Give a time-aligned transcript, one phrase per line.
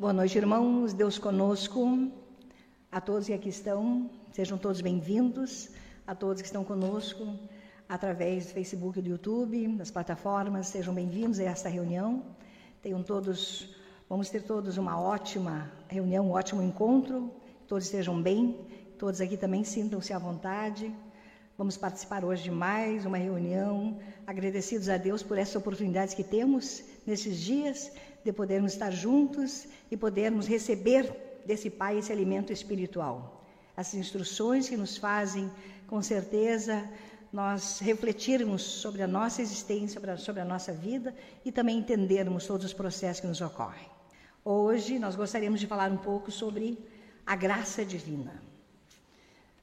[0.00, 0.92] Boa noite, irmãos.
[0.92, 2.08] Deus conosco.
[2.92, 5.70] A todos que aqui estão, sejam todos bem-vindos.
[6.06, 7.26] A todos que estão conosco
[7.88, 12.22] através do Facebook e do YouTube, das plataformas, sejam bem-vindos a esta reunião.
[12.80, 13.74] Tenham todos,
[14.08, 17.32] vamos ter todos uma ótima reunião, um ótimo encontro.
[17.66, 18.56] Todos estejam bem.
[19.00, 20.94] Todos aqui também sintam-se à vontade.
[21.58, 26.84] Vamos participar hoje de mais uma reunião, agradecidos a Deus por essas oportunidades que temos
[27.04, 27.90] nesses dias
[28.24, 33.44] de podermos estar juntos e podermos receber desse Pai esse alimento espiritual.
[33.76, 35.50] As instruções que nos fazem,
[35.88, 36.88] com certeza,
[37.32, 41.12] nós refletirmos sobre a nossa existência, sobre a nossa vida
[41.44, 43.88] e também entendermos todos os processos que nos ocorrem.
[44.44, 46.78] Hoje nós gostaríamos de falar um pouco sobre
[47.26, 48.47] a graça divina.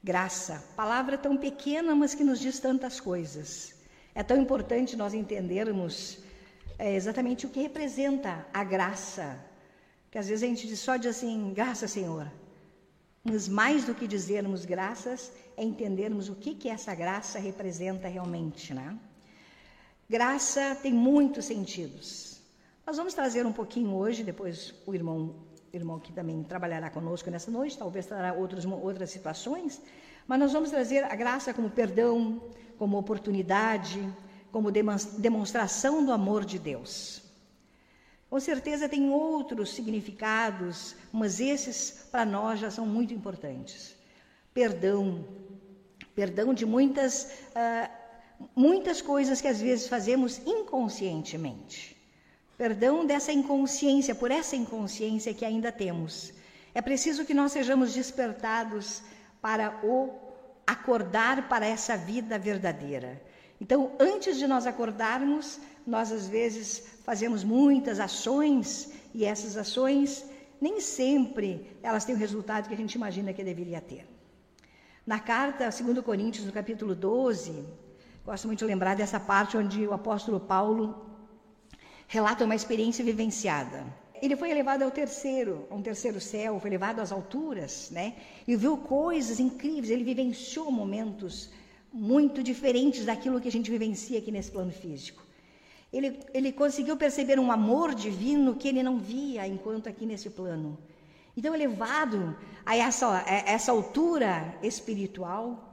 [0.06, 3.74] Graça, palavra tão pequena, mas que nos diz tantas coisas.
[4.14, 6.18] É tão importante nós entendermos
[6.78, 9.36] é, exatamente o que representa a graça.
[10.08, 12.30] Que às vezes a gente só diz assim, graça, Senhor.
[13.24, 18.72] Mas mais do que dizermos graças, é entendermos o que, que essa graça representa realmente,
[18.72, 18.96] né?
[20.08, 22.40] Graça tem muitos sentidos.
[22.86, 25.34] Nós vamos trazer um pouquinho hoje, depois o irmão,
[25.76, 29.80] irmão que também trabalhará conosco nessa noite, talvez trará outros, outras situações,
[30.26, 32.40] mas nós vamos trazer a graça como perdão,
[32.78, 34.12] como oportunidade,
[34.50, 37.22] como demonstração do amor de Deus.
[38.28, 43.94] Com certeza tem outros significados, mas esses para nós já são muito importantes.
[44.52, 45.24] Perdão,
[46.14, 47.90] perdão de muitas, uh,
[48.54, 51.95] muitas coisas que às vezes fazemos inconscientemente.
[52.56, 56.32] Perdão dessa inconsciência, por essa inconsciência que ainda temos.
[56.74, 59.02] É preciso que nós sejamos despertados
[59.40, 60.10] para o
[60.66, 63.22] acordar para essa vida verdadeira.
[63.60, 70.24] Então, antes de nós acordarmos, nós às vezes fazemos muitas ações e essas ações
[70.60, 74.06] nem sempre elas têm o resultado que a gente imagina que deveria ter.
[75.06, 77.64] Na carta 2 Coríntios, no capítulo 12,
[78.24, 81.15] gosto muito de lembrar dessa parte onde o apóstolo Paulo
[82.06, 83.84] relata uma experiência vivenciada.
[84.22, 88.14] Ele foi elevado ao terceiro, a um terceiro céu, foi levado às alturas, né?
[88.46, 91.50] E viu coisas incríveis, ele vivenciou momentos
[91.92, 95.22] muito diferentes daquilo que a gente vivencia aqui nesse plano físico.
[95.92, 100.78] Ele, ele conseguiu perceber um amor divino que ele não via enquanto aqui nesse plano.
[101.36, 105.65] Então, elevado a essa, a essa altura espiritual,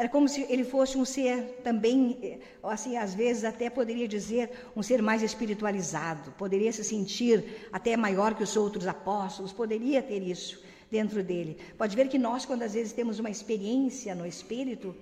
[0.00, 4.82] era como se ele fosse um ser também, assim, às vezes até poderia dizer, um
[4.82, 10.62] ser mais espiritualizado, poderia se sentir até maior que os outros apóstolos, poderia ter isso
[10.90, 11.58] dentro dele.
[11.76, 14.96] Pode ver que nós, quando às vezes temos uma experiência no espírito,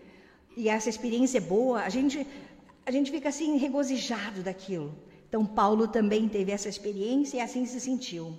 [0.57, 2.27] e essa experiência é boa, a gente,
[2.85, 4.93] a gente fica assim regozijado daquilo.
[5.29, 8.37] Então, Paulo também teve essa experiência e assim se sentiu.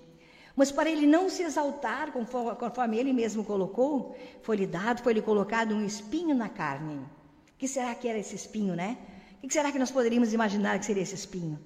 [0.59, 5.73] Mas para ele não se exaltar, conforme, conforme ele mesmo colocou, foi-lhe dado, foi-lhe colocado
[5.73, 6.95] um espinho na carne.
[6.95, 8.97] O que será que era esse espinho, né?
[9.41, 11.57] O que será que nós poderíamos imaginar que seria esse espinho?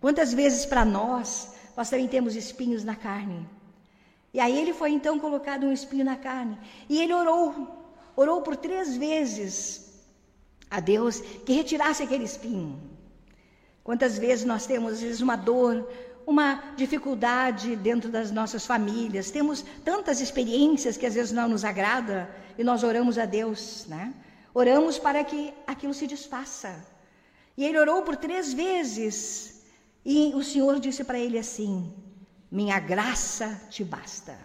[0.00, 3.44] Quantas vezes para nós, nós também temos espinhos na carne?
[4.32, 6.56] E aí ele foi então colocado um espinho na carne.
[6.88, 9.58] E ele orou, orou por três vezes
[10.70, 12.80] a Deus que retirasse aquele espinho.
[13.82, 15.84] Quantas vezes nós temos, às vezes, uma dor,
[16.26, 22.28] uma dificuldade dentro das nossas famílias, temos tantas experiências que às vezes não nos agrada
[22.58, 24.12] e nós oramos a Deus, né?
[24.52, 26.84] Oramos para que aquilo se desfaça.
[27.56, 29.62] E ele orou por três vezes
[30.04, 31.92] e o Senhor disse para ele assim:
[32.50, 34.36] Minha graça te basta.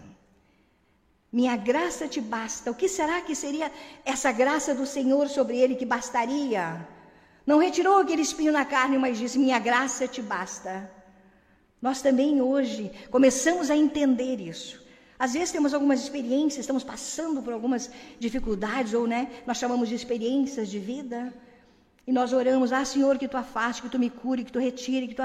[1.31, 2.69] Minha graça te basta.
[2.69, 3.71] O que será que seria
[4.05, 6.87] essa graça do Senhor sobre ele que bastaria?
[7.45, 11.00] Não retirou aquele espinho na carne, mas disse: Minha graça te basta.
[11.81, 14.81] Nós também hoje começamos a entender isso.
[15.17, 19.95] Às vezes temos algumas experiências, estamos passando por algumas dificuldades, ou né, nós chamamos de
[19.95, 21.33] experiências de vida,
[22.07, 25.07] e nós oramos: Ah, Senhor, que tu afaste, que tu me cure, que tu retire,
[25.07, 25.23] que tu.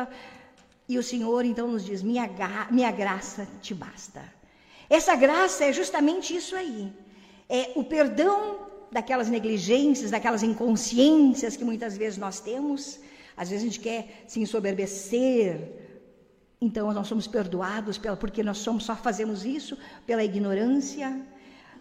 [0.89, 2.29] E o Senhor então nos diz: Minha,
[2.71, 4.23] minha graça te basta.
[4.89, 6.93] Essa graça é justamente isso aí.
[7.49, 13.01] É o perdão daquelas negligências, daquelas inconsciências que muitas vezes nós temos.
[13.37, 15.86] Às vezes a gente quer se ensoberbecer.
[16.61, 19.77] Então nós somos perdoados pela, porque nós somos só fazemos isso
[20.07, 21.21] pela ignorância.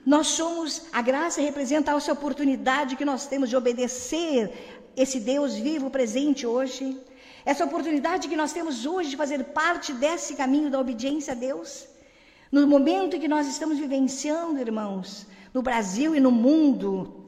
[0.06, 4.52] Nós somos, a graça representa essa oportunidade que nós temos de obedecer
[4.96, 6.98] esse Deus vivo presente hoje.
[7.46, 11.88] Essa oportunidade que nós temos hoje de fazer parte desse caminho da obediência a Deus.
[12.52, 17.26] No momento que nós estamos vivenciando, irmãos, no Brasil e no mundo,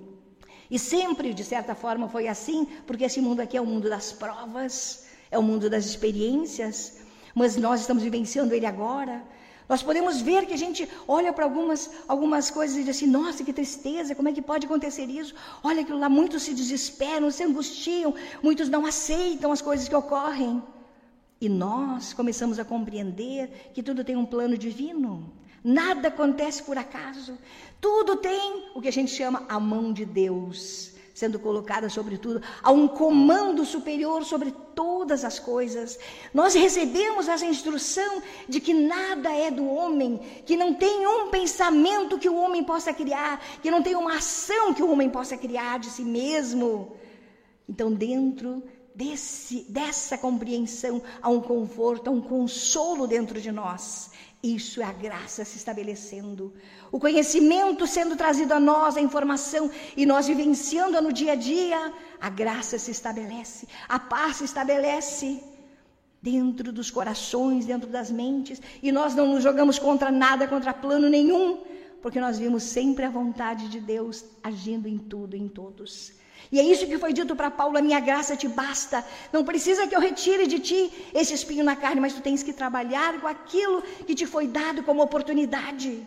[0.70, 4.12] e sempre, de certa forma, foi assim, porque esse mundo aqui é o mundo das
[4.12, 7.00] provas, é o mundo das experiências,
[7.40, 9.16] mas nós estamos vivenciando ele agora.
[9.70, 13.44] Nós podemos ver que a gente olha para algumas, algumas coisas e diz assim: nossa,
[13.44, 15.36] que tristeza, como é que pode acontecer isso?
[15.62, 20.64] Olha aquilo lá, muitos se desesperam, se angustiam, muitos não aceitam as coisas que ocorrem.
[21.40, 25.32] E nós começamos a compreender que tudo tem um plano divino.
[25.64, 27.38] Nada acontece por acaso.
[27.80, 32.44] Tudo tem o que a gente chama a mão de Deus sendo colocada sobre tudo,
[32.68, 35.98] um comando superior sobre todas as coisas.
[36.32, 42.20] Nós recebemos essa instrução de que nada é do homem, que não tem um pensamento
[42.20, 45.80] que o homem possa criar, que não tem uma ação que o homem possa criar
[45.80, 46.96] de si mesmo.
[47.68, 48.62] Então, dentro
[48.94, 54.12] desse, dessa compreensão, há um conforto, há um consolo dentro de nós.
[54.56, 56.54] Isso é a graça se estabelecendo.
[56.96, 61.80] O conhecimento sendo trazido a nós, a informação, e nós vivenciando no dia a dia,
[62.28, 65.44] a graça se estabelece, a paz se estabelece
[66.22, 71.10] dentro dos corações, dentro das mentes, e nós não nos jogamos contra nada, contra plano
[71.10, 71.46] nenhum,
[72.02, 76.14] porque nós vimos sempre a vontade de Deus agindo em tudo, em todos.
[76.52, 79.04] E é isso que foi dito para Paulo: a minha graça te basta.
[79.32, 82.54] Não precisa que eu retire de ti esse espinho na carne, mas tu tens que
[82.54, 86.06] trabalhar com aquilo que te foi dado como oportunidade.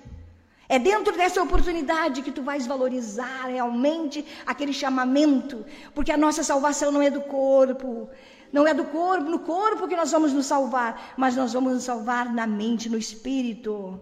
[0.69, 6.93] É dentro dessa oportunidade que tu vais valorizar realmente aquele chamamento, porque a nossa salvação
[6.93, 8.09] não é do corpo,
[8.53, 11.83] não é do corpo, no corpo que nós vamos nos salvar, mas nós vamos nos
[11.83, 14.01] salvar na mente, no espírito.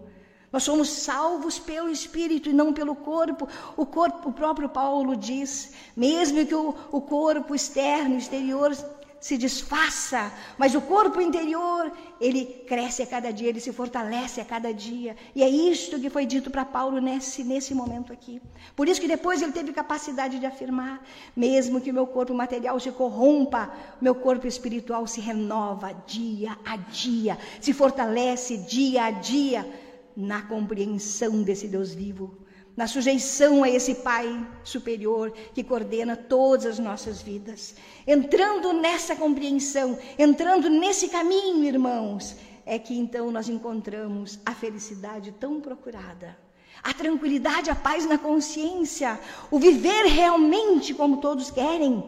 [0.51, 3.47] Nós somos salvos pelo Espírito e não pelo corpo.
[3.77, 8.75] O corpo, o próprio Paulo diz, mesmo que o, o corpo externo, exterior
[9.19, 11.91] se desfaça, mas o corpo interior,
[12.21, 15.15] ele cresce a cada dia, ele se fortalece a cada dia.
[15.35, 18.41] E é isto que foi dito para Paulo nesse, nesse momento aqui.
[18.75, 21.03] Por isso que depois ele teve capacidade de afirmar,
[21.35, 26.77] mesmo que o meu corpo material se corrompa, meu corpo espiritual se renova dia a
[26.77, 29.88] dia, se fortalece dia a dia
[30.19, 32.37] na compreensão desse Deus vivo,
[32.75, 37.75] na sujeição a esse Pai superior que coordena todas as nossas vidas.
[38.05, 42.35] Entrando nessa compreensão, entrando nesse caminho, irmãos,
[42.65, 46.37] é que então nós encontramos a felicidade tão procurada.
[46.83, 49.17] A tranquilidade, a paz na consciência,
[49.49, 52.03] o viver realmente como todos querem,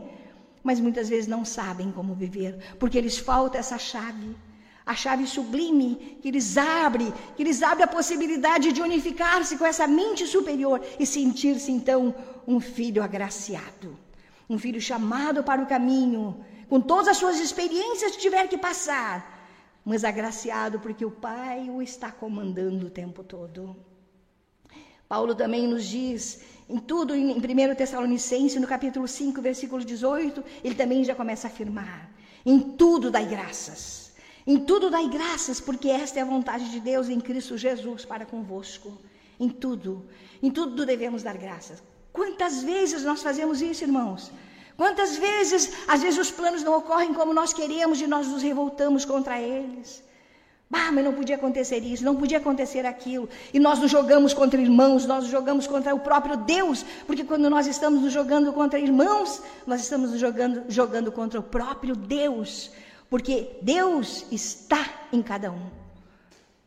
[0.62, 4.36] mas muitas vezes não sabem como viver, porque lhes falta essa chave
[4.86, 9.88] a chave sublime que lhes abre, que lhes abre a possibilidade de unificar-se com essa
[9.88, 12.14] mente superior e sentir-se então
[12.48, 13.98] um filho agraciado,
[14.50, 19.40] um filho chamado para o caminho, com todas as suas experiências que tiver que passar,
[19.86, 23.76] mas agraciado porque o Pai o está comandando o tempo todo.
[25.08, 30.74] Paulo também nos diz, em tudo, em 1 Tessalonicenses, no capítulo 5, versículo 18, ele
[30.74, 32.10] também já começa a afirmar:
[32.46, 34.11] em tudo dai graças
[34.46, 38.26] em tudo dai graças, porque esta é a vontade de Deus em Cristo Jesus para
[38.26, 38.98] convosco.
[39.40, 40.06] Em tudo,
[40.42, 41.82] em tudo devemos dar graças.
[42.14, 44.32] Quantas vezes nós fazemos isso, irmãos?
[44.78, 49.06] Quantas vezes, às vezes, os planos não ocorrem como nós queremos e nós nos revoltamos
[49.06, 50.04] contra eles?
[50.74, 53.28] Ah, mas não podia acontecer isso, não podia acontecer aquilo.
[53.54, 57.50] E nós nos jogamos contra irmãos, nós nos jogamos contra o próprio Deus, porque quando
[57.50, 62.72] nós estamos nos jogando contra irmãos, nós estamos nos jogando, jogando contra o próprio Deus
[63.12, 65.66] porque Deus está em cada um.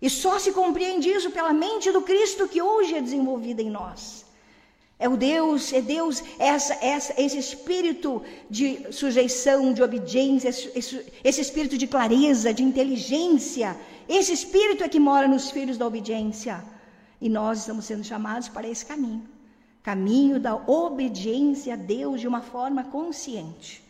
[0.00, 4.26] E só se compreende isso pela mente do Cristo que hoje é desenvolvida em nós.
[4.98, 11.40] É o Deus, é Deus, essa, essa, esse espírito de sujeição, de obediência, esse, esse
[11.40, 13.74] espírito de clareza, de inteligência.
[14.06, 16.62] Esse espírito é que mora nos filhos da obediência.
[17.18, 19.34] E nós estamos sendo chamados para esse caminho
[19.82, 23.83] caminho da obediência a Deus de uma forma consciente.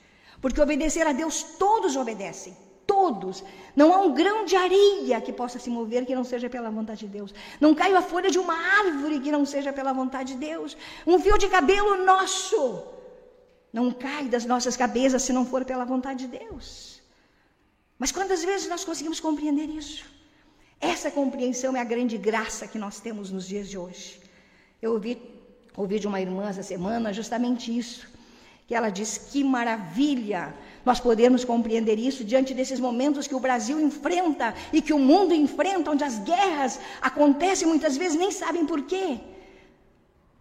[0.44, 2.54] Porque obedecer a Deus todos obedecem.
[2.86, 3.42] Todos.
[3.74, 7.00] Não há um grão de areia que possa se mover que não seja pela vontade
[7.06, 7.30] de Deus.
[7.64, 10.76] Não cai a folha de uma árvore que não seja pela vontade de Deus.
[11.06, 12.60] Um fio de cabelo nosso
[13.72, 17.00] não cai das nossas cabeças se não for pela vontade de Deus.
[17.98, 20.04] Mas quantas vezes nós conseguimos compreender isso?
[20.78, 24.20] Essa compreensão é a grande graça que nós temos nos dias de hoje.
[24.82, 25.12] Eu ouvi,
[25.74, 28.12] ouvi de uma irmã essa semana justamente isso
[28.66, 30.54] que ela diz que maravilha
[30.85, 35.35] nós podemos compreender isso diante desses momentos que o Brasil enfrenta e que o mundo
[35.35, 39.18] enfrenta, onde as guerras acontecem muitas vezes nem sabem por quê,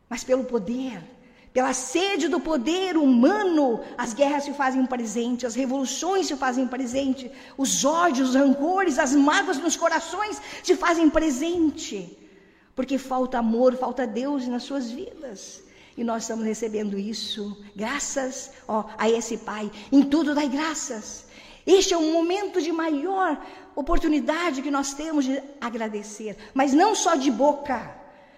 [0.10, 1.01] mas pelo poder,
[1.53, 7.32] pela sede do poder humano, as guerras se fazem presente, as revoluções se fazem presente,
[7.58, 12.18] os ódios, os rancores, as mágoas nos corações se fazem presente,
[12.75, 15.63] porque falta amor, falta Deus nas suas vidas.
[15.95, 19.71] E nós estamos recebendo isso, graças ó, a esse Pai.
[19.91, 21.25] Em tudo dai graças.
[21.65, 23.39] Este é um momento de maior
[23.75, 27.95] oportunidade que nós temos de agradecer, mas não só de boca,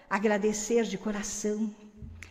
[0.09, 1.73] agradecer de coração.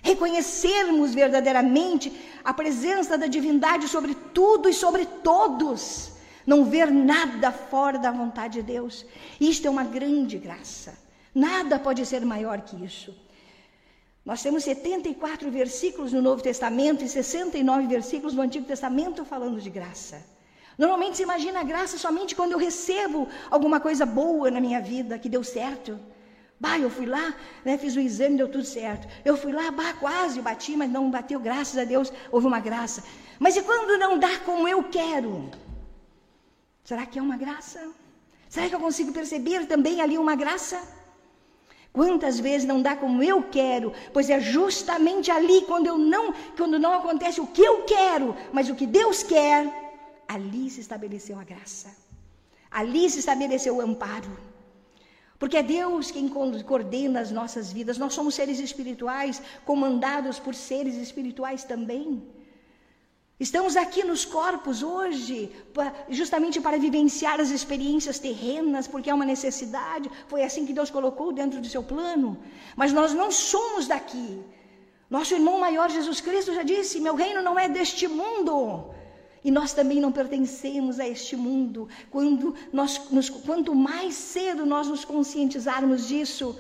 [0.03, 2.13] Reconhecermos verdadeiramente
[2.45, 6.13] a presença da divindade sobre tudo e sobre todos.
[6.47, 9.07] Não ver nada fora da vontade de Deus.
[9.41, 10.99] Isto é uma grande graça.
[11.35, 13.15] Nada pode ser maior que isso.
[14.25, 19.69] Nós temos 74 versículos no Novo Testamento e 69 versículos no Antigo Testamento falando de
[19.69, 20.25] graça.
[20.79, 25.19] Normalmente se imagina a graça somente quando eu recebo alguma coisa boa na minha vida,
[25.19, 26.01] que deu certo.
[26.59, 29.07] Bah, eu fui lá, né, fiz o exame, deu tudo certo.
[29.25, 33.05] Eu fui lá, bah, quase bati, mas não bateu, graças a Deus, houve uma graça.
[33.39, 35.51] Mas e quando não dá como eu quero?
[36.83, 37.81] Será que é uma graça?
[38.49, 40.81] Será que eu consigo perceber também ali uma graça?
[41.95, 46.77] Quantas vezes não dá como eu quero, pois é justamente ali quando eu não, quando
[46.77, 49.61] não acontece o que eu quero, mas o que Deus quer,
[50.27, 51.97] ali se estabeleceu a graça.
[52.69, 54.37] Ali se estabeleceu o amparo.
[55.39, 57.97] Porque é Deus quem coordena as nossas vidas.
[57.97, 62.27] Nós somos seres espirituais, comandados por seres espirituais também.
[63.39, 65.51] Estamos aqui nos corpos hoje,
[66.09, 70.09] justamente para vivenciar as experiências terrenas, porque é uma necessidade.
[70.29, 72.39] Foi assim que Deus colocou dentro do seu plano.
[72.77, 74.41] Mas nós não somos daqui.
[75.11, 78.95] Nosso irmão maior Jesus Cristo já disse: Meu reino não é deste mundo.
[79.43, 81.89] E nós também não pertencemos a este mundo.
[82.11, 86.57] Quando nós, nos, quanto mais cedo nós nos conscientizarmos disso,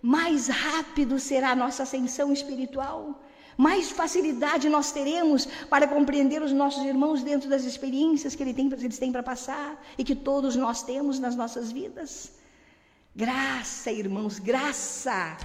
[0.00, 3.20] mais rápido será a nossa ascensão espiritual.
[3.56, 9.12] Mais facilidade nós teremos para compreender os nossos irmãos dentro das experiências que eles têm
[9.12, 12.32] para passar e que todos nós temos nas nossas vidas.
[13.14, 15.36] Graça, irmãos, graça.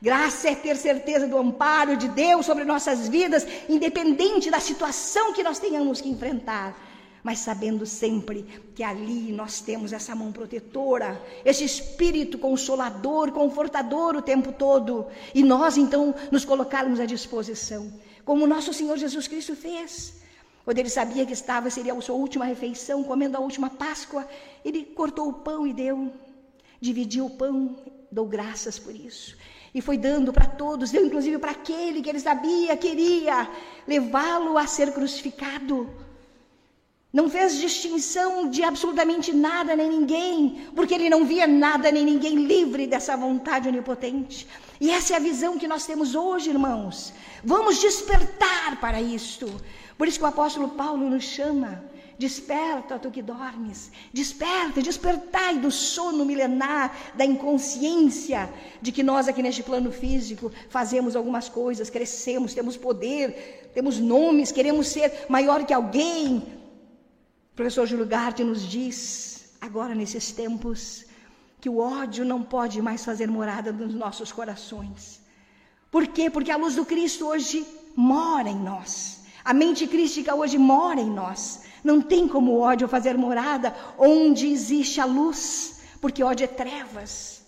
[0.00, 5.42] Graça é ter certeza do amparo de Deus sobre nossas vidas, independente da situação que
[5.42, 6.74] nós tenhamos que enfrentar,
[7.28, 8.38] mas sabendo sempre
[8.74, 15.42] que ali nós temos essa mão protetora, esse espírito consolador, confortador o tempo todo, e
[15.42, 17.92] nós então nos colocarmos à disposição,
[18.24, 20.22] como nosso Senhor Jesus Cristo fez.
[20.64, 24.26] Quando ele sabia que estava, seria a sua última refeição, comendo a última Páscoa,
[24.64, 26.10] ele cortou o pão e deu,
[26.80, 27.76] dividiu o pão,
[28.10, 29.36] dou graças por isso.
[29.74, 33.50] E foi dando para todos, deu inclusive para aquele que ele sabia, queria
[33.86, 36.07] levá-lo a ser crucificado.
[37.10, 42.34] Não fez distinção de absolutamente nada nem ninguém, porque ele não via nada nem ninguém
[42.34, 44.46] livre dessa vontade onipotente.
[44.78, 47.14] E essa é a visão que nós temos hoje, irmãos.
[47.42, 49.46] Vamos despertar para isto.
[49.96, 51.82] Por isso que o apóstolo Paulo nos chama
[52.18, 53.92] Desperta, tu que dormes.
[54.12, 61.14] Desperta, despertai do sono milenar, da inconsciência de que nós aqui neste plano físico fazemos
[61.14, 66.57] algumas coisas, crescemos, temos poder, temos nomes, queremos ser maior que alguém.
[67.58, 71.04] Professor Júlio Garte nos diz, agora nesses tempos,
[71.60, 75.20] que o ódio não pode mais fazer morada nos nossos corações.
[75.90, 76.30] Por quê?
[76.30, 79.24] Porque a luz do Cristo hoje mora em nós.
[79.44, 81.64] A mente crística hoje mora em nós.
[81.82, 87.42] Não tem como o ódio fazer morada onde existe a luz, porque ódio é trevas.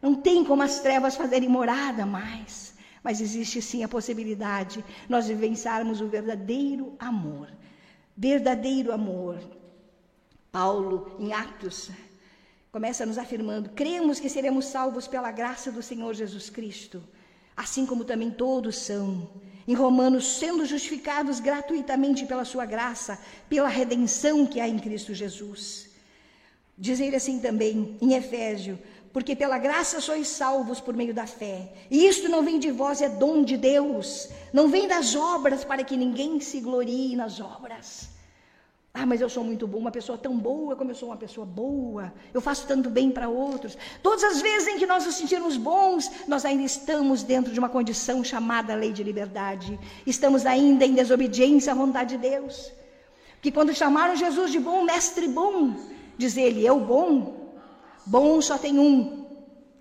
[0.00, 2.74] Não tem como as trevas fazerem morada mais.
[3.02, 7.48] Mas existe sim a possibilidade nós vivenciarmos o verdadeiro amor.
[8.20, 9.38] Verdadeiro amor.
[10.50, 11.88] Paulo, em Atos,
[12.72, 17.00] começa nos afirmando: cremos que seremos salvos pela graça do Senhor Jesus Cristo,
[17.56, 19.30] assim como também todos são
[19.68, 25.88] em Romanos, sendo justificados gratuitamente pela sua graça, pela redenção que há em Cristo Jesus.
[26.76, 28.80] Diz ele assim também em Efésio,
[29.12, 31.72] porque pela graça sois salvos por meio da fé.
[31.90, 34.28] E isto não vem de vós, é dom de Deus.
[34.52, 38.10] Não vem das obras para que ninguém se glorie nas obras.
[38.92, 41.46] Ah, mas eu sou muito boa, uma pessoa tão boa como eu sou uma pessoa
[41.46, 42.12] boa.
[42.34, 43.78] Eu faço tanto bem para outros.
[44.02, 47.68] Todas as vezes em que nós nos sentimos bons, nós ainda estamos dentro de uma
[47.68, 49.78] condição chamada lei de liberdade.
[50.06, 52.72] Estamos ainda em desobediência à vontade de Deus.
[53.40, 55.76] Que quando chamaram Jesus de bom, mestre bom,
[56.16, 57.47] diz ele, eu bom,
[58.08, 59.26] bom só tem um,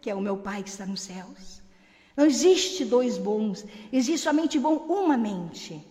[0.01, 1.62] que é o meu Pai que está nos céus.
[2.15, 5.86] Não existe dois bons, existe somente bom uma mente.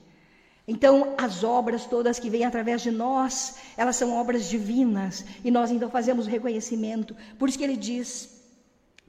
[0.69, 5.71] Então, as obras todas que vêm através de nós, elas são obras divinas, e nós
[5.71, 7.17] então fazemos o reconhecimento.
[7.39, 8.37] Por isso que ele diz: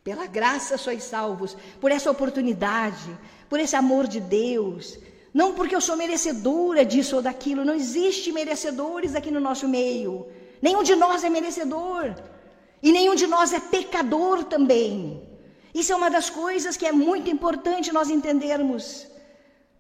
[0.04, 3.10] pela graça sois salvos, por essa oportunidade,
[3.50, 5.00] por esse amor de Deus.
[5.34, 10.28] Não porque eu sou merecedora disso ou daquilo, não existe merecedores aqui no nosso meio.
[10.62, 12.16] Nenhum de nós é merecedor,
[12.82, 15.22] e nenhum de nós é pecador também.
[15.74, 19.08] Isso é uma das coisas que é muito importante nós entendermos.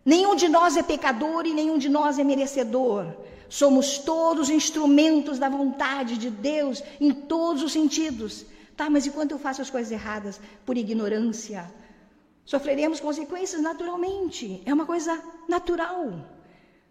[0.05, 3.05] Nenhum de nós é pecador e nenhum de nós é merecedor.
[3.49, 8.45] Somos todos instrumentos da vontade de Deus em todos os sentidos.
[8.75, 11.71] Tá, mas e quando eu faço as coisas erradas por ignorância?
[12.45, 14.61] Sofreremos consequências naturalmente.
[14.65, 16.13] É uma coisa natural.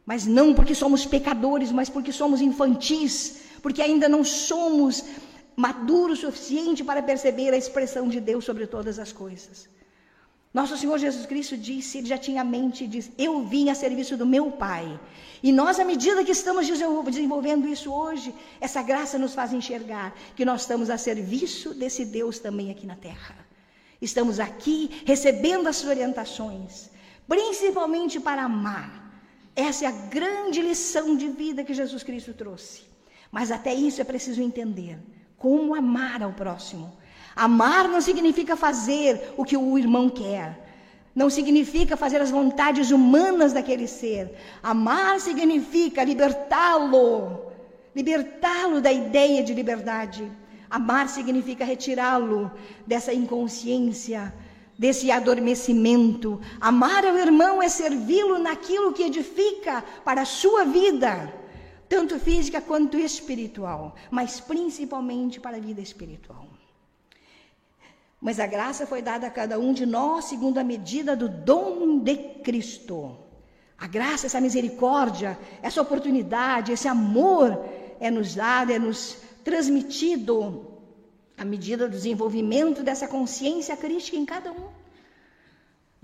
[0.05, 5.05] Mas não porque somos pecadores, mas porque somos infantis, porque ainda não somos
[5.57, 9.69] maduros o suficiente para perceber a expressão de Deus sobre todas as coisas.
[10.53, 14.17] Nosso Senhor Jesus Cristo disse, ele já tinha a mente, diz, eu vim a serviço
[14.17, 14.99] do meu Pai.
[15.43, 20.47] E nós, à medida que estamos desenvolvendo isso hoje, essa graça nos faz enxergar que
[20.47, 23.37] nós estamos a serviço desse Deus também aqui na terra.
[24.01, 26.91] Estamos aqui recebendo as suas orientações,
[27.29, 28.91] principalmente para amar.
[29.55, 32.83] Essa é a grande lição de vida que Jesus Cristo trouxe.
[33.31, 34.99] Mas até isso é preciso entender
[35.39, 36.93] como amar ao próximo.
[37.35, 40.65] Amar não significa fazer o que o irmão quer.
[41.15, 44.35] Não significa fazer as vontades humanas daquele ser.
[44.63, 47.53] Amar significa libertá-lo,
[47.95, 50.31] libertá-lo da ideia de liberdade.
[50.69, 52.51] Amar significa retirá-lo
[52.87, 54.33] dessa inconsciência,
[54.79, 56.41] desse adormecimento.
[56.61, 61.33] Amar ao irmão é servi-lo naquilo que edifica para a sua vida,
[61.89, 66.47] tanto física quanto espiritual, mas principalmente para a vida espiritual.
[68.21, 71.99] Mas a graça foi dada a cada um de nós segundo a medida do dom
[71.99, 73.17] de Cristo.
[73.79, 77.63] A graça, essa misericórdia, essa oportunidade, esse amor
[78.01, 80.67] é nos dado, é nos transmitido
[81.37, 84.86] à medida do desenvolvimento dessa consciência crítica em cada um.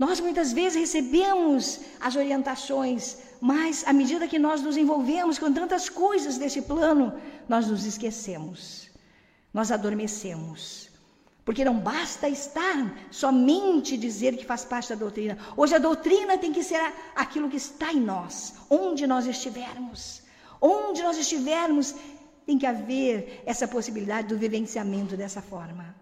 [0.03, 3.01] Nós muitas vezes recebemos as orientações,
[3.39, 7.05] mas à medida que nós nos envolvemos com tantas coisas desse plano,
[7.47, 8.89] nós nos esquecemos,
[9.53, 10.89] nós adormecemos.
[11.45, 12.77] Porque não basta estar
[13.11, 15.37] somente dizer que faz parte da doutrina.
[15.55, 16.83] Hoje a doutrina tem que ser
[17.15, 20.21] aquilo que está em nós, onde nós estivermos.
[20.59, 21.95] Onde nós estivermos,
[22.45, 25.95] tem que haver essa possibilidade do vivenciamento dessa forma.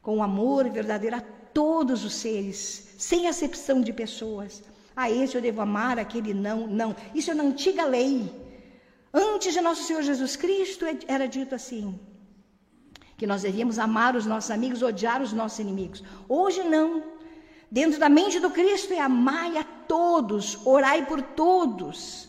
[0.00, 4.62] Com amor verdadeiro a todos os seres, sem acepção de pessoas.
[4.94, 6.94] A esse eu devo amar, aquele não, não.
[7.12, 8.16] Isso é na antiga lei.
[9.12, 11.98] Antes de nosso Senhor Jesus Cristo era dito assim:
[13.18, 16.02] que nós devíamos amar os nossos amigos, odiar os nossos inimigos.
[16.28, 17.02] Hoje não.
[17.78, 22.28] Dentro da mente do Cristo é amai a todos, orai por todos.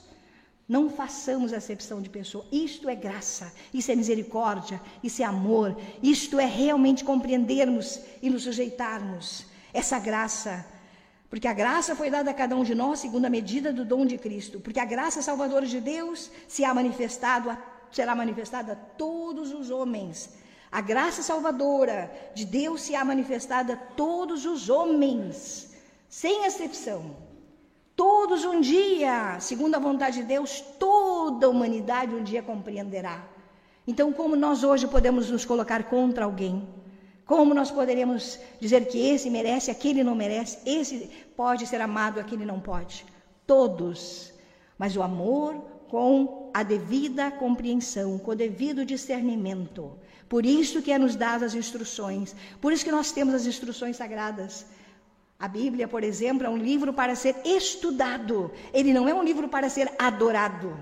[0.67, 2.45] Não façamos acepção de pessoa.
[2.51, 8.43] Isto é graça, isso é misericórdia, isso é amor, isto é realmente compreendermos e nos
[8.43, 9.52] sujeitarmos.
[9.73, 10.65] Essa graça,
[11.29, 14.05] porque a graça foi dada a cada um de nós segundo a medida do dom
[14.05, 14.59] de Cristo.
[14.59, 17.57] Porque a graça salvadora de Deus se há manifestado,
[17.91, 20.29] será manifestada a todos os homens
[20.73, 25.71] a graça salvadora de Deus se há manifestado a todos os homens,
[26.09, 27.15] sem exceção.
[27.95, 33.23] Todos um dia, segundo a vontade de Deus, toda a humanidade um dia compreenderá.
[33.85, 36.67] Então, como nós hoje podemos nos colocar contra alguém?
[37.25, 42.45] Como nós poderemos dizer que esse merece, aquele não merece, esse pode ser amado, aquele
[42.45, 43.05] não pode?
[43.47, 44.33] Todos.
[44.77, 45.55] Mas o amor
[45.93, 49.91] com a devida compreensão, com o devido discernimento.
[50.27, 52.35] Por isso que é nos dadas as instruções.
[52.59, 54.65] Por isso que nós temos as instruções sagradas.
[55.39, 58.51] A Bíblia, por exemplo, é um livro para ser estudado.
[58.73, 60.75] Ele não é um livro para ser adorado.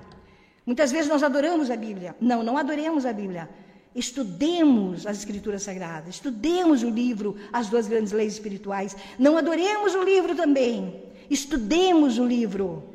[0.65, 2.15] Muitas vezes nós adoramos a Bíblia.
[2.21, 3.49] Não, não adoremos a Bíblia.
[3.93, 8.95] Estudemos as Escrituras Sagradas, estudemos o livro, as duas grandes leis espirituais.
[9.19, 12.93] Não adoremos o livro também, estudemos o livro,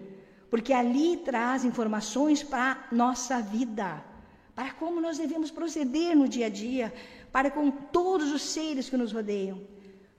[0.51, 4.03] porque ali traz informações para a nossa vida
[4.57, 6.93] para como nós devemos proceder no dia a dia,
[7.31, 9.61] para com todos os seres que nos rodeiam.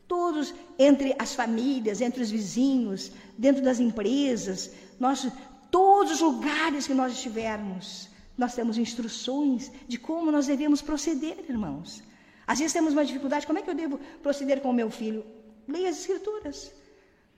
[0.07, 5.27] Todos, entre as famílias, entre os vizinhos, dentro das empresas, nós,
[5.71, 12.03] todos os lugares que nós estivermos, nós temos instruções de como nós devemos proceder, irmãos.
[12.45, 15.25] Às vezes temos uma dificuldade, como é que eu devo proceder com o meu filho?
[15.67, 16.71] Leia as escrituras.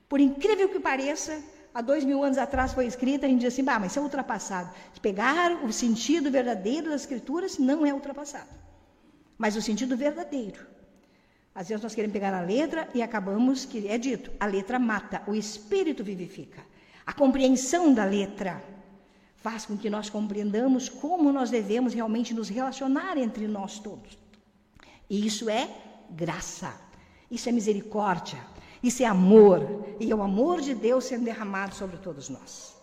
[0.08, 1.42] Por incrível que pareça,
[1.74, 4.02] há dois mil anos atrás foi escrita, a gente diz assim, bah, mas isso é
[4.02, 4.70] ultrapassado.
[5.02, 8.50] Pegar o sentido verdadeiro das escrituras não é ultrapassado.
[9.38, 10.68] Mas o sentido verdadeiro.
[11.56, 15.24] Às vezes nós queremos pegar a letra e acabamos que é dito, a letra mata,
[15.28, 16.62] o espírito vivifica.
[17.06, 18.64] A compreensão da letra
[19.42, 24.18] faz com que nós compreendamos como nós devemos realmente nos relacionar entre nós todos.
[25.10, 25.70] E isso é
[26.10, 26.74] graça.
[27.32, 28.40] Isso é misericórdia.
[28.82, 32.76] Isso é amor, e é o amor de Deus sendo derramado sobre todos nós.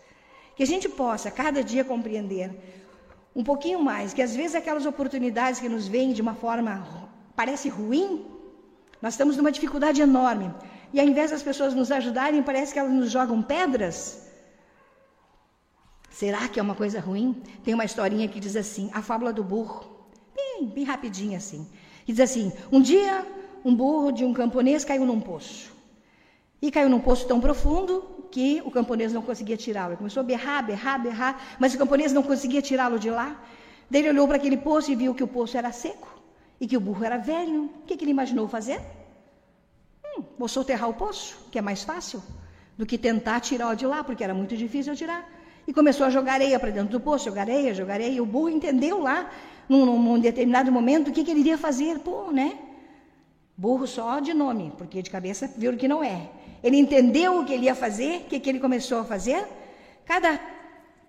[0.54, 2.50] Que a gente possa cada dia compreender
[3.34, 6.86] um pouquinho mais, que às vezes aquelas oportunidades que nos vêm de uma forma
[7.34, 8.26] parece ruim,
[9.00, 10.54] nós estamos numa dificuldade enorme.
[10.92, 14.25] E ao invés das pessoas nos ajudarem, parece que elas nos jogam pedras.
[16.18, 17.42] Será que é uma coisa ruim?
[17.62, 19.84] Tem uma historinha que diz assim: a fábula do burro,
[20.34, 21.68] bem, bem rapidinha assim.
[22.06, 23.22] Que diz assim: um dia
[23.62, 25.70] um burro de um camponês caiu num poço.
[26.62, 27.92] E caiu num poço tão profundo
[28.30, 29.90] que o camponês não conseguia tirá-lo.
[29.90, 33.38] Ele começou a berrar, berrar, berrar, mas o camponês não conseguia tirá-lo de lá.
[33.90, 36.08] Daí ele olhou para aquele poço e viu que o poço era seco
[36.58, 37.64] e que o burro era velho.
[37.64, 38.80] O que, que ele imaginou fazer?
[40.02, 42.22] Hum, vou soterrar o poço, que é mais fácil
[42.78, 45.35] do que tentar tirar de lá, porque era muito difícil tirar.
[45.66, 48.12] E começou a jogar areia para dentro do poço, jogar areia, jogar areia.
[48.12, 49.30] E o burro entendeu lá,
[49.68, 51.98] num, num determinado momento, o que, que ele iria fazer.
[52.00, 52.56] Pô, né?
[53.56, 56.28] Burro só de nome, porque de cabeça viu que não é.
[56.62, 59.44] Ele entendeu o que ele ia fazer, o que, que ele começou a fazer.
[60.04, 60.38] Cada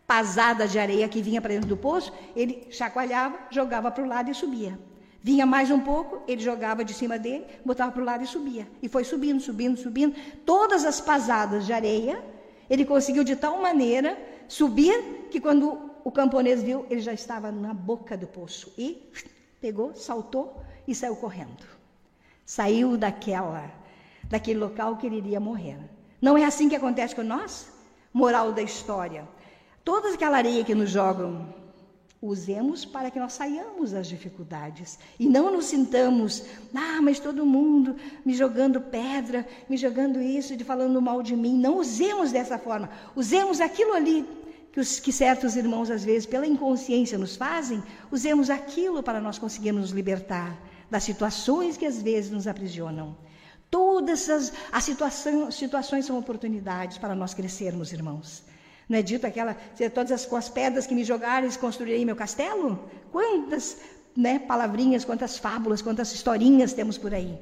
[0.07, 4.31] pasada de areia que vinha para dentro do poço, ele chacoalhava, jogava para o lado
[4.31, 4.79] e subia.
[5.21, 8.65] Vinha mais um pouco, ele jogava de cima dele, botava para o lado e subia.
[8.81, 10.15] E foi subindo, subindo, subindo.
[10.45, 12.23] Todas as pasadas de areia,
[12.69, 14.17] ele conseguiu de tal maneira
[14.47, 18.73] subir que quando o camponês viu, ele já estava na boca do poço.
[18.77, 19.11] E
[19.59, 21.65] pegou, saltou e saiu correndo.
[22.45, 23.69] Saiu daquela,
[24.23, 25.77] daquele local que ele iria morrer.
[26.21, 27.71] Não é assim que acontece com nós?
[28.13, 29.27] Moral da história.
[29.83, 31.53] Toda aquela areia que nos jogam,
[32.21, 37.95] usemos para que nós saiamos das dificuldades e não nos sintamos, ah, mas todo mundo
[38.25, 41.57] me jogando pedra, me jogando isso, de falando mal de mim.
[41.57, 42.89] Não usemos dessa forma.
[43.15, 44.25] Usemos aquilo ali
[44.71, 47.83] que, os, que certos irmãos às vezes pela inconsciência nos fazem.
[48.11, 50.57] Usemos aquilo para nós conseguirmos nos libertar
[50.89, 53.15] das situações que às vezes nos aprisionam.
[53.69, 58.46] Todas as, as situação, situações são oportunidades para nós crescermos, irmãos.
[58.89, 59.55] Não é dito aquela,
[59.93, 62.89] todas as, com as pedras que me jogares construirei meu castelo?
[63.11, 63.77] Quantas
[64.17, 67.37] né, palavrinhas, quantas fábulas, quantas historinhas temos por aí.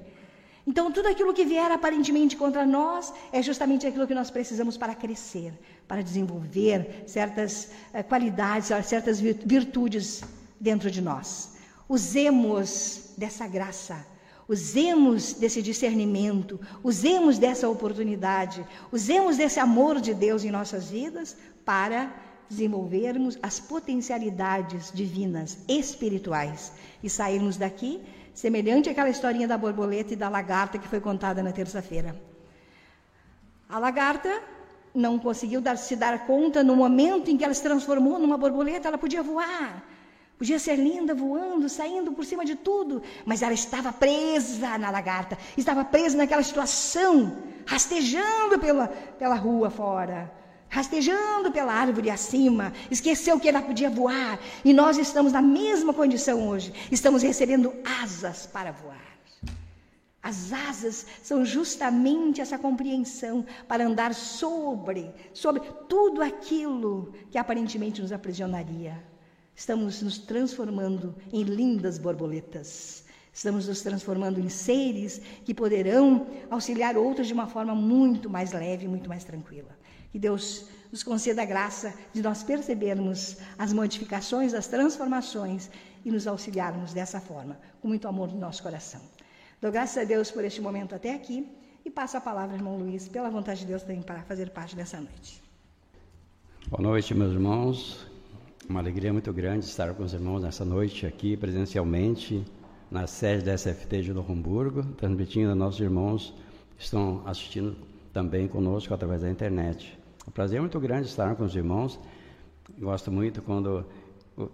[0.68, 4.96] Então, tudo aquilo que vier aparentemente contra nós é justamente aquilo que nós precisamos para
[4.96, 5.54] crescer,
[5.88, 10.24] para desenvolver certas eh, qualidades, certas virtudes
[10.60, 11.54] dentro de nós.
[11.88, 14.04] Usemos dessa graça,
[14.48, 22.14] usemos desse discernimento, usemos dessa oportunidade, usemos desse amor de Deus em nossas vidas para
[22.50, 26.72] desenvolvermos as potencialidades divinas, espirituais
[27.04, 28.02] e sairmos daqui
[28.34, 32.16] semelhante àquela historinha da borboleta e da lagarta que foi contada na terça-feira.
[33.68, 34.42] A lagarta
[34.94, 38.88] não conseguiu dar, se dar conta no momento em que ela se transformou numa borboleta,
[38.88, 39.84] ela podia voar.
[40.38, 45.38] Podia ser linda, voando, saindo por cima de tudo, mas ela estava presa na lagarta,
[45.56, 50.30] estava presa naquela situação, rastejando pela, pela rua fora,
[50.68, 56.50] rastejando pela árvore acima, esqueceu que ela podia voar, e nós estamos na mesma condição
[56.50, 59.16] hoje, estamos recebendo asas para voar.
[60.22, 68.12] As asas são justamente essa compreensão para andar sobre, sobre tudo aquilo que aparentemente nos
[68.12, 69.15] aprisionaria.
[69.56, 73.06] Estamos nos transformando em lindas borboletas.
[73.34, 78.88] Estamos nos transformando em seres que poderão auxiliar outros de uma forma muito mais leve,
[78.88, 79.78] muito mais tranquila.
[80.12, 85.70] Que Deus nos conceda a graça de nós percebermos as modificações, as transformações
[86.06, 89.02] e nos auxiliarmos dessa forma, com muito amor no nosso coração.
[89.62, 91.48] Dou graças a Deus por este momento até aqui
[91.84, 95.00] e passo a palavra, irmão Luiz, pela vontade de Deus também para fazer parte dessa
[95.00, 95.42] noite.
[96.70, 98.15] Boa noite, meus irmãos.
[98.68, 102.44] Uma alegria muito grande estar com os irmãos nessa noite aqui presencialmente
[102.90, 106.34] na sede da SFT de Novo Hamburgo, transmitindo a nossos irmãos
[106.76, 107.78] que estão assistindo
[108.12, 109.98] também conosco através da internet.
[110.28, 112.00] Um prazer muito grande estar com os irmãos.
[112.80, 113.86] Gosto muito quando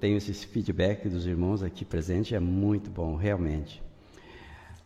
[0.01, 3.81] tenho esse feedback dos irmãos aqui presentes, é muito bom, realmente.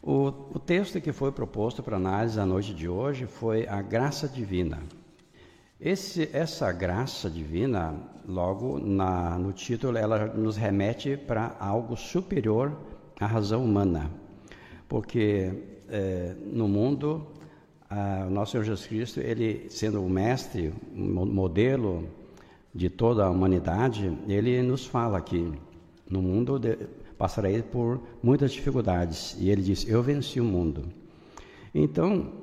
[0.04, 4.28] O, o texto que foi proposto para análise à noite de hoje foi a graça
[4.28, 4.84] divina.
[5.82, 12.76] Esse, essa graça divina, logo na, no título, ela nos remete para algo superior
[13.20, 14.12] à razão humana,
[14.88, 15.52] porque
[15.90, 17.26] é, no mundo,
[18.28, 22.08] o nosso Senhor Jesus Cristo, ele sendo o mestre, o modelo
[22.74, 25.54] de toda a humanidade, ele nos fala que
[26.10, 26.78] no mundo de,
[27.18, 30.84] passarei por muitas dificuldades, e ele diz: Eu venci o mundo.
[31.74, 32.34] Então,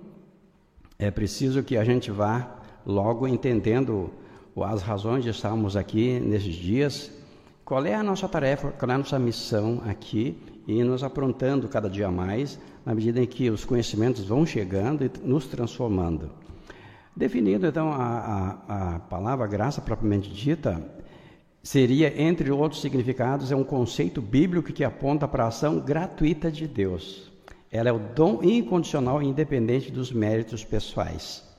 [0.99, 4.11] é preciso que a gente vá logo entendendo
[4.57, 7.11] as razões de estarmos aqui nesses dias,
[7.65, 10.37] qual é a nossa tarefa, qual é a nossa missão aqui
[10.67, 15.11] e nos aprontando cada dia mais, na medida em que os conhecimentos vão chegando e
[15.25, 16.31] nos transformando.
[17.15, 20.83] Definindo então a, a, a palavra graça propriamente dita,
[21.63, 26.67] seria, entre outros significados, é um conceito bíblico que aponta para a ação gratuita de
[26.67, 27.31] Deus.
[27.71, 31.52] Ela é o dom incondicional e independente dos méritos pessoais.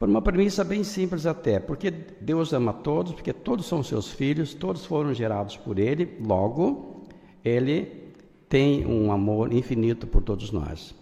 [0.00, 4.54] Por uma premissa bem simples até, porque Deus ama todos, porque todos são seus filhos,
[4.54, 7.04] todos foram gerados por Ele, logo,
[7.44, 8.14] Ele
[8.48, 10.94] tem um amor infinito por todos nós.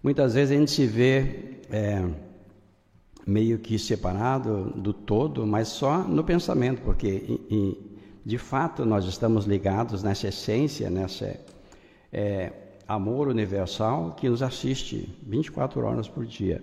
[0.00, 2.08] Muitas vezes a gente se vê é,
[3.26, 7.40] meio que separado do todo, mas só no pensamento, porque
[8.24, 11.40] de fato nós estamos ligados nessa essência, nessa
[12.12, 12.52] é,
[12.86, 16.62] amor universal que nos assiste 24 horas por dia.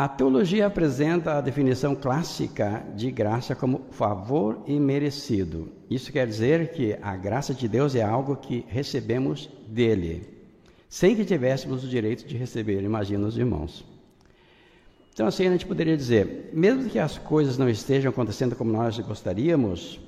[0.00, 5.72] A teologia apresenta a definição clássica de graça como favor imerecido.
[5.90, 10.22] Isso quer dizer que a graça de Deus é algo que recebemos dele,
[10.88, 13.84] sem que tivéssemos o direito de receber, imagina os irmãos.
[15.12, 18.96] Então, assim, a gente poderia dizer: mesmo que as coisas não estejam acontecendo como nós
[19.00, 19.98] gostaríamos,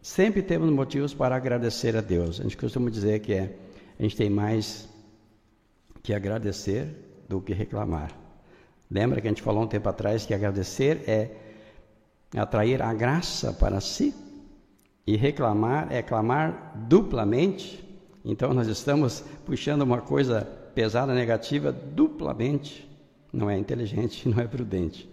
[0.00, 2.38] sempre temos motivos para agradecer a Deus.
[2.38, 3.52] A gente costuma dizer que é,
[3.98, 4.88] a gente tem mais
[6.04, 6.86] que agradecer
[7.28, 8.19] do que reclamar.
[8.90, 11.30] Lembra que a gente falou um tempo atrás que agradecer é
[12.36, 14.14] atrair a graça para si
[15.06, 17.84] e reclamar é clamar duplamente.
[18.24, 20.42] Então nós estamos puxando uma coisa
[20.74, 22.88] pesada negativa duplamente.
[23.32, 25.08] Não é inteligente, não é prudente.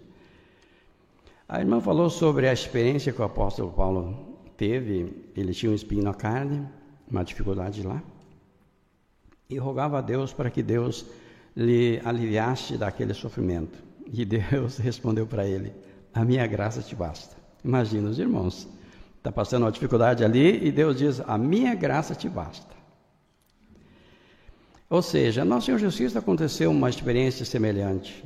[1.48, 5.30] A irmã falou sobre a experiência que o apóstolo Paulo teve.
[5.36, 6.66] Ele tinha um espinho na carne,
[7.08, 8.02] uma dificuldade lá,
[9.48, 11.06] e rogava a Deus para que Deus
[11.58, 13.82] lhe aliviasse daquele sofrimento.
[14.12, 15.72] E Deus respondeu para ele:
[16.14, 17.36] A minha graça te basta.
[17.64, 18.68] Imagina os irmãos,
[19.16, 22.78] está passando uma dificuldade ali e Deus diz: A minha graça te basta.
[24.88, 28.24] Ou seja, nosso Senhor Jesus aconteceu uma experiência semelhante.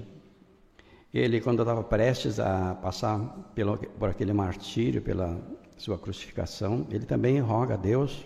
[1.13, 3.19] Ele, quando estava prestes a passar
[3.55, 5.41] pelo, por aquele martírio, pela
[5.77, 8.25] sua crucificação, ele também roga a Deus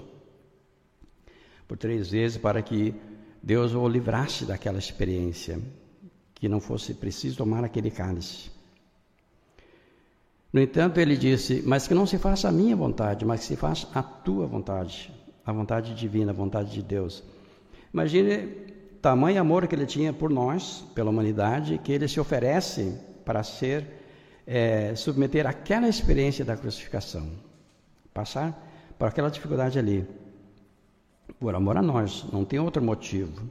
[1.66, 2.94] por três vezes para que
[3.46, 5.60] Deus o livrasse daquela experiência,
[6.34, 8.50] que não fosse preciso tomar aquele cálice.
[10.52, 13.54] No entanto, ele disse: Mas que não se faça a minha vontade, mas que se
[13.56, 15.12] faça a tua vontade,
[15.44, 17.22] a vontade divina, a vontade de Deus.
[17.94, 18.48] Imagine
[19.00, 23.86] tamanho amor que ele tinha por nós, pela humanidade, que ele se oferece para ser,
[24.44, 27.30] é, submeter aquela experiência da crucificação,
[28.12, 28.60] passar
[28.98, 30.04] por aquela dificuldade ali,
[31.38, 33.42] por amor a nós, não tem outro motivo,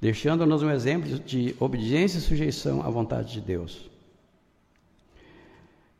[0.00, 3.90] deixando-nos um exemplo de obediência e sujeição à vontade de Deus.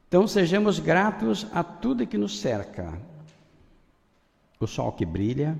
[0.08, 3.00] Então sejamos gratos a tudo que nos cerca,
[4.60, 5.58] o sol que brilha,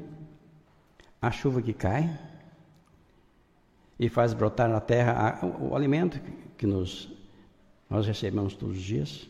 [1.20, 2.18] a chuva que cai
[3.98, 6.20] e faz brotar na terra o, alimento
[6.58, 7.08] que nos,
[7.88, 9.28] nós recebemos todos os dias.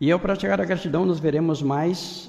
[0.00, 2.28] E ao praticar a gratidão, nos veremos mais,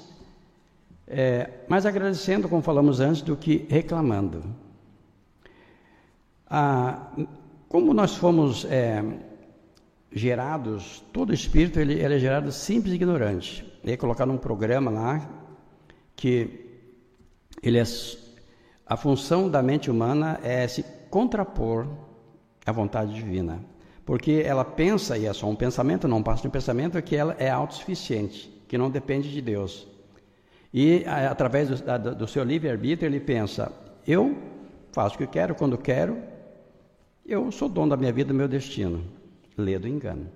[1.06, 4.42] é, mais agradecendo, como falamos antes, do que reclamando.
[6.48, 7.12] Ah,
[7.68, 9.02] como nós fomos é,
[10.12, 13.80] gerados, todo espírito ele, ele, é gerado simples e ignorante.
[13.82, 15.28] E colocar num programa lá
[16.16, 16.64] que
[17.62, 17.84] ele é
[18.86, 21.86] a função da mente humana é se contrapor
[22.66, 23.64] à vontade divina,
[24.04, 27.34] porque ela pensa, e é só um pensamento, não passa de um pensamento, que ela
[27.38, 29.86] é autossuficiente, que não depende de Deus.
[30.76, 33.70] E através do, do seu livre-arbítrio, ele pensa:
[34.04, 34.36] eu
[34.90, 36.20] faço o que quero, quando quero,
[37.24, 39.04] eu sou dono da minha vida, do meu destino.
[39.56, 40.26] Lê do engano.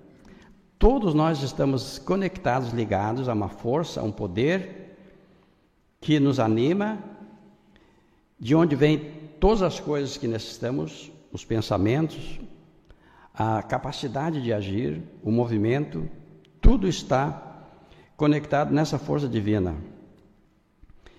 [0.79, 4.95] Todos nós estamos conectados, ligados a uma força, a um poder
[5.99, 6.97] que nos anima,
[8.39, 12.39] de onde vem todas as coisas que necessitamos, os pensamentos,
[13.33, 16.09] a capacidade de agir, o movimento,
[16.61, 17.67] tudo está
[18.15, 19.75] conectado nessa força divina.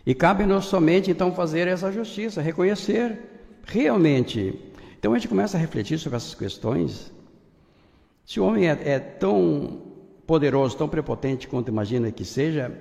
[0.05, 3.19] E cabe-nos somente então fazer essa justiça, reconhecer
[3.65, 4.59] realmente.
[4.99, 7.13] Então a gente começa a refletir sobre essas questões.
[8.25, 9.83] Se o homem é, é tão
[10.27, 12.73] poderoso, tão prepotente quanto imagina que seja,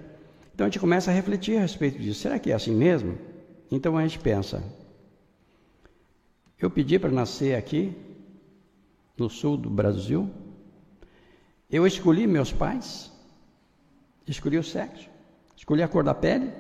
[0.54, 2.22] então a gente começa a refletir a respeito disso.
[2.22, 3.18] Será que é assim mesmo?
[3.72, 4.64] Então a gente pensa:
[6.60, 7.96] eu pedi para nascer aqui,
[9.18, 10.30] no sul do Brasil,
[11.70, 13.12] eu escolhi meus pais,
[14.28, 15.10] escolhi o sexo,
[15.56, 16.52] escolhi a cor da pele.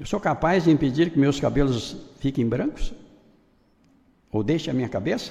[0.00, 2.94] Eu sou capaz de impedir que meus cabelos fiquem brancos?
[4.32, 5.30] Ou deixe a minha cabeça?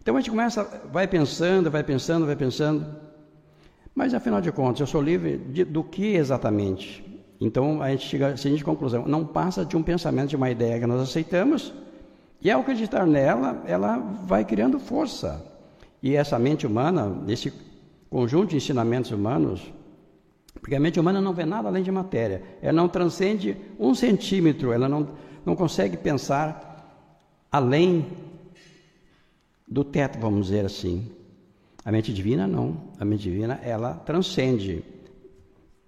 [0.00, 2.86] Então a gente começa, vai pensando, vai pensando, vai pensando.
[3.94, 7.04] Mas afinal de contas, eu sou livre de, do que exatamente?
[7.38, 10.80] Então a gente chega à seguinte conclusão: não passa de um pensamento, de uma ideia
[10.80, 11.70] que nós aceitamos,
[12.40, 15.44] e ao acreditar nela, ela vai criando força.
[16.02, 17.52] E essa mente humana, esse
[18.08, 19.70] conjunto de ensinamentos humanos,
[20.60, 24.72] porque a mente humana não vê nada além de matéria, ela não transcende um centímetro,
[24.72, 25.08] ela não,
[25.44, 26.66] não consegue pensar
[27.50, 28.06] além
[29.66, 31.10] do teto, vamos dizer assim.
[31.84, 32.76] A mente divina não.
[32.98, 34.82] A mente divina ela transcende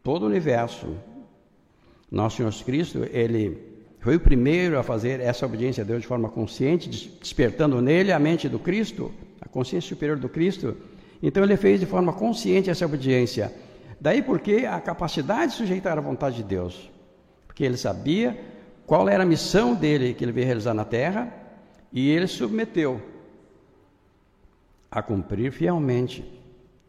[0.02, 0.87] todo o universo.
[2.11, 3.59] Nosso Senhor Cristo, ele
[4.00, 6.88] foi o primeiro a fazer essa obediência a Deus de forma consciente,
[7.20, 10.76] despertando nele a mente do Cristo, a consciência superior do Cristo.
[11.22, 13.52] Então ele fez de forma consciente essa obediência.
[14.00, 16.90] Daí porque a capacidade de sujeitar à vontade de Deus.
[17.46, 18.38] Porque ele sabia
[18.87, 21.32] qual era a missão dele que ele veio realizar na terra
[21.92, 23.02] e ele submeteu
[24.90, 26.24] a cumprir fielmente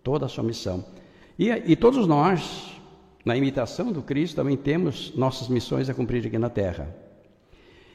[0.03, 0.85] toda a sua missão.
[1.37, 2.79] E, e todos nós,
[3.25, 6.95] na imitação do Cristo, também temos nossas missões a cumprir aqui na terra.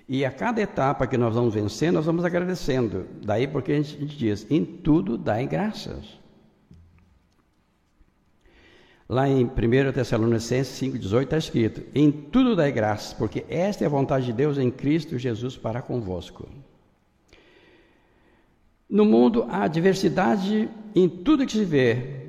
[0.09, 3.07] E a cada etapa que nós vamos vencendo, nós vamos agradecendo.
[3.22, 6.24] Daí porque a gente, a gente diz: em tudo dai graças.
[9.09, 9.51] Lá em 1
[9.93, 14.57] Tessalonicenses 5,18 está escrito: Em tudo dai graças, porque esta é a vontade de Deus
[14.57, 16.49] em Cristo Jesus para convosco.
[18.88, 22.23] No mundo há diversidade em tudo que se vê,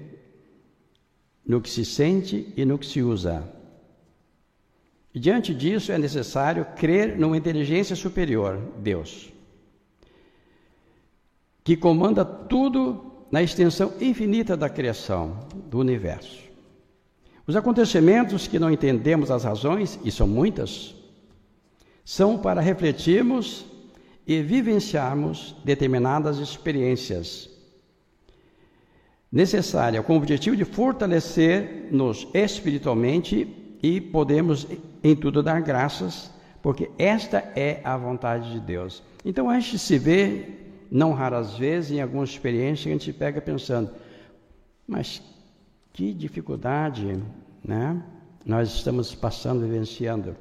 [1.45, 3.47] no que se sente e no que se usa.
[5.13, 9.31] E diante disso é necessário crer numa inteligência superior, Deus,
[11.63, 16.44] que comanda tudo na extensão infinita da criação, do universo.
[17.47, 20.95] Os acontecimentos que não entendemos as razões, e são muitas,
[22.03, 23.65] são para refletirmos
[24.25, 27.49] e vivenciarmos determinadas experiências
[29.31, 33.47] necessárias com o objetivo de fortalecer-nos espiritualmente
[33.83, 34.65] e podemos
[35.03, 36.31] em tudo dar graças,
[36.61, 39.03] porque esta é a vontade de Deus.
[39.23, 40.45] Então a gente se vê,
[40.89, 43.91] não raras vezes, em algumas experiências, a gente pega pensando,
[44.87, 45.21] mas
[45.95, 47.23] que dificuldade
[47.63, 48.03] né,
[48.45, 50.35] nós estamos passando, vivenciando.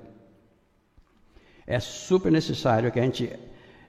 [1.64, 3.33] É super necessário que a gente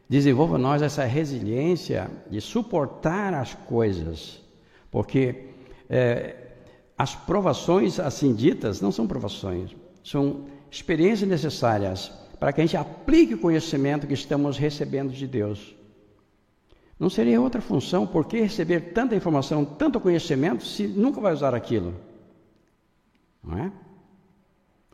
[0.07, 4.39] desenvolva nós essa resiliência de suportar as coisas,
[4.91, 5.47] porque
[5.89, 6.35] é,
[6.95, 13.33] as provações assim ditas não são provações, são experiências necessárias para que a gente aplique
[13.33, 15.74] o conhecimento que estamos recebendo de Deus.
[16.99, 21.53] Não seria outra função, por que receber tanta informação, tanto conhecimento, se nunca vai usar
[21.53, 21.93] aquilo?
[23.43, 23.71] Não é?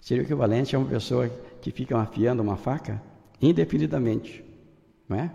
[0.01, 1.29] Seria o equivalente a uma pessoa
[1.61, 3.01] que fica afiando uma faca
[3.39, 4.43] indefinidamente.
[5.07, 5.31] Não é?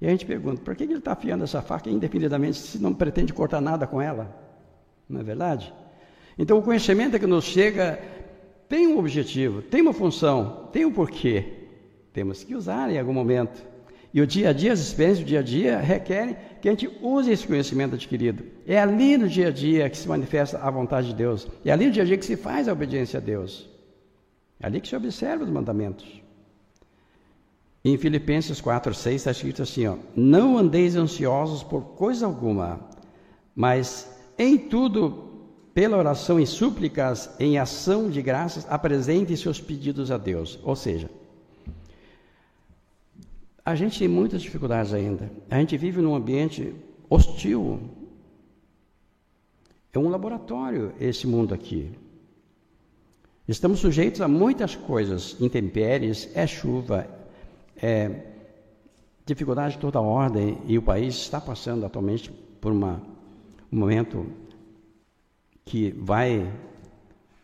[0.00, 3.32] E a gente pergunta, por que ele está afiando essa faca indefinidamente se não pretende
[3.32, 4.34] cortar nada com ela?
[5.08, 5.72] Não é verdade?
[6.36, 8.00] Então o conhecimento que nos chega
[8.68, 11.68] tem um objetivo, tem uma função, tem um porquê.
[12.12, 13.64] Temos que usar em algum momento.
[14.14, 16.88] E o dia a dia, as experiências do dia a dia requerem que a gente
[17.02, 18.44] use esse conhecimento adquirido.
[18.64, 21.48] É ali no dia a dia que se manifesta a vontade de Deus.
[21.64, 23.68] É ali no dia a dia que se faz a obediência a Deus.
[24.60, 26.22] É ali que se observa os mandamentos.
[27.84, 32.88] Em Filipenses 4, 6 está escrito assim: ó, Não andeis ansiosos por coisa alguma,
[33.52, 35.32] mas em tudo
[35.74, 40.56] pela oração e súplicas, em ação de graças, apresente seus pedidos a Deus.
[40.62, 41.10] Ou seja,
[43.64, 45.30] a gente tem muitas dificuldades ainda.
[45.48, 46.74] A gente vive num ambiente
[47.08, 47.80] hostil.
[49.92, 51.90] É um laboratório esse mundo aqui.
[53.48, 57.06] Estamos sujeitos a muitas coisas, intempéries, é chuva,
[57.76, 58.32] é
[59.24, 63.00] dificuldade de toda ordem, e o país está passando atualmente por uma,
[63.72, 64.26] um momento
[65.64, 66.50] que vai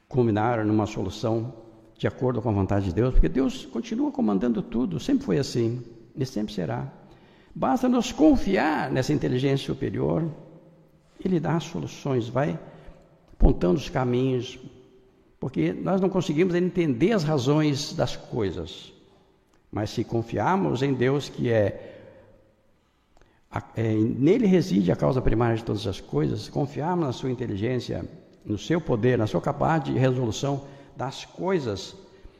[0.08, 1.54] culminar numa solução
[1.96, 5.82] de acordo com a vontade de Deus, porque Deus continua comandando tudo, sempre foi assim
[6.16, 6.86] e sempre será.
[7.54, 10.30] Basta nos confiar nessa inteligência superior,
[11.22, 12.58] Ele dá soluções, vai
[13.32, 14.58] apontando os caminhos,
[15.38, 18.92] porque nós não conseguimos entender as razões das coisas,
[19.72, 21.90] mas se confiarmos em Deus, que é
[23.74, 28.04] é, nele reside a causa primária de todas as coisas, confiarmos na sua inteligência,
[28.44, 30.62] no seu poder, na sua capacidade de resolução
[30.96, 31.96] das coisas,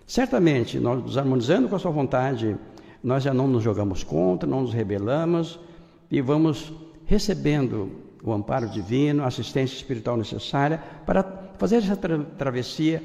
[0.06, 2.56] certamente, nós nos harmonizando com a sua vontade,
[3.02, 5.58] nós já não nos jogamos contra, não nos rebelamos
[6.10, 6.72] e vamos
[7.06, 7.90] recebendo
[8.22, 11.22] o amparo divino, a assistência espiritual necessária para
[11.58, 13.02] fazer essa tra travessia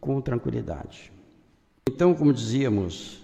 [0.00, 1.12] com tranquilidade.
[1.88, 3.20] Então, como dizíamos,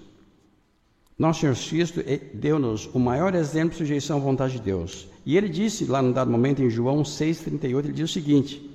[1.18, 5.07] nosso Senhor Cristo eh, deu-nos o maior exemplo de sujeição à vontade de Deus.
[5.24, 8.70] E ele disse lá num dado momento em João 6,38, ele diz o seguinte: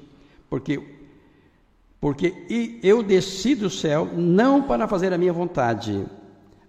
[0.49, 0.81] Porque,
[1.99, 6.05] porque eu desci do céu não para fazer a minha vontade,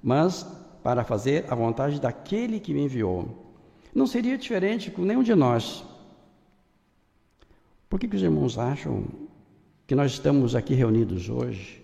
[0.03, 0.45] mas
[0.83, 3.55] para fazer a vontade daquele que me enviou.
[3.95, 5.85] Não seria diferente com nenhum de nós.
[7.89, 9.05] Por que, que os irmãos acham
[9.87, 11.81] que nós estamos aqui reunidos hoje?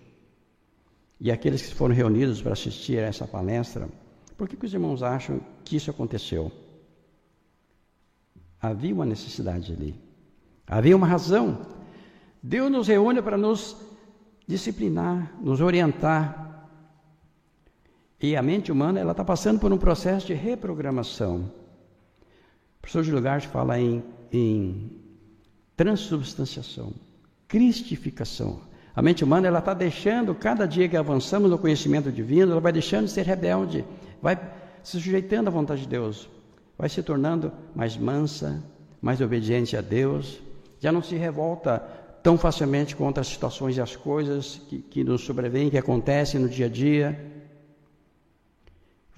[1.19, 3.89] e aqueles que foram reunidos para assistir a essa palestra,
[4.37, 6.51] por que, que os irmãos acham que isso aconteceu?
[8.61, 9.95] Havia uma necessidade ali,
[10.65, 11.65] havia uma razão.
[12.41, 13.75] Deus nos reúne para nos
[14.47, 16.46] disciplinar, nos orientar.
[18.21, 21.51] E a mente humana ela está passando por um processo de reprogramação.
[22.77, 24.91] O professor de lugar fala em, em
[25.75, 26.93] transubstanciação,
[27.47, 28.61] cristificação.
[28.95, 32.71] A mente humana ela está deixando, cada dia que avançamos no conhecimento divino, ela vai
[32.71, 33.85] deixando de ser rebelde,
[34.19, 34.35] vai
[34.81, 36.27] se sujeitando à vontade de Deus,
[36.75, 38.63] vai se tornando mais mansa,
[38.99, 40.39] mais obediente a Deus,
[40.79, 41.77] já não se revolta
[42.23, 46.49] tão facilmente contra as situações e as coisas que, que nos sobrevêm, que acontecem no
[46.49, 47.36] dia a dia.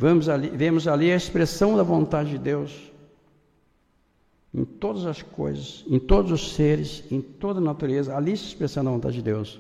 [0.02, 2.90] Vamos ali, vemos ali a expressão da vontade de Deus
[4.54, 8.90] em todas as coisas, em todos os seres, em toda a natureza, ali se expressando
[8.90, 9.60] a vontade de Deus.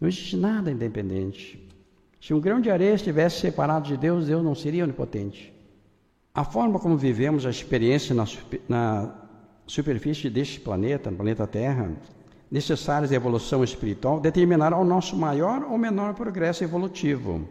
[0.00, 1.68] Não existe nada independente.
[2.18, 5.52] Se um grão de areia estivesse separado de Deus, Deus não seria onipotente.
[6.34, 8.24] A forma como vivemos a experiência na,
[8.66, 9.14] na
[9.66, 11.92] superfície deste planeta, no planeta Terra,
[12.50, 17.46] necessárias à evolução espiritual, determinará o nosso maior ou menor progresso evolutivo,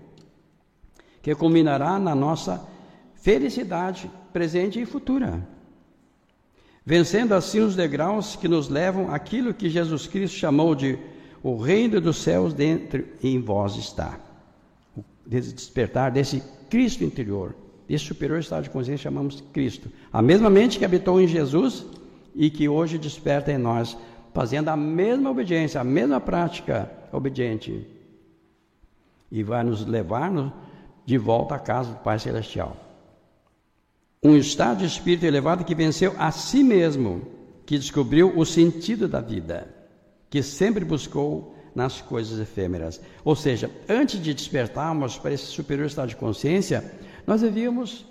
[1.30, 2.68] que culminará na nossa
[3.14, 5.48] felicidade presente e futura,
[6.84, 10.98] vencendo assim os degraus que nos levam àquilo que Jesus Cristo chamou de
[11.44, 14.20] o reino dos céus dentro em vós está.
[14.98, 17.56] O despertar desse Cristo interior,
[17.88, 19.88] desse superior estado de consciência chamamos Cristo.
[20.12, 21.86] A mesma mente que habitou em Jesus
[22.34, 23.96] e que hoje desperta em nós,
[24.34, 27.86] fazendo a mesma obediência, a mesma prática obediente.
[29.32, 30.32] E vai nos levar
[31.10, 32.78] de volta à casa do Pai Celestial.
[34.24, 37.24] Um estado de espírito elevado que venceu a si mesmo,
[37.66, 39.76] que descobriu o sentido da vida
[40.30, 43.02] que sempre buscou nas coisas efêmeras.
[43.26, 46.84] Ou seja, antes de despertarmos para esse superior estado de consciência,
[47.26, 48.06] nós devíamos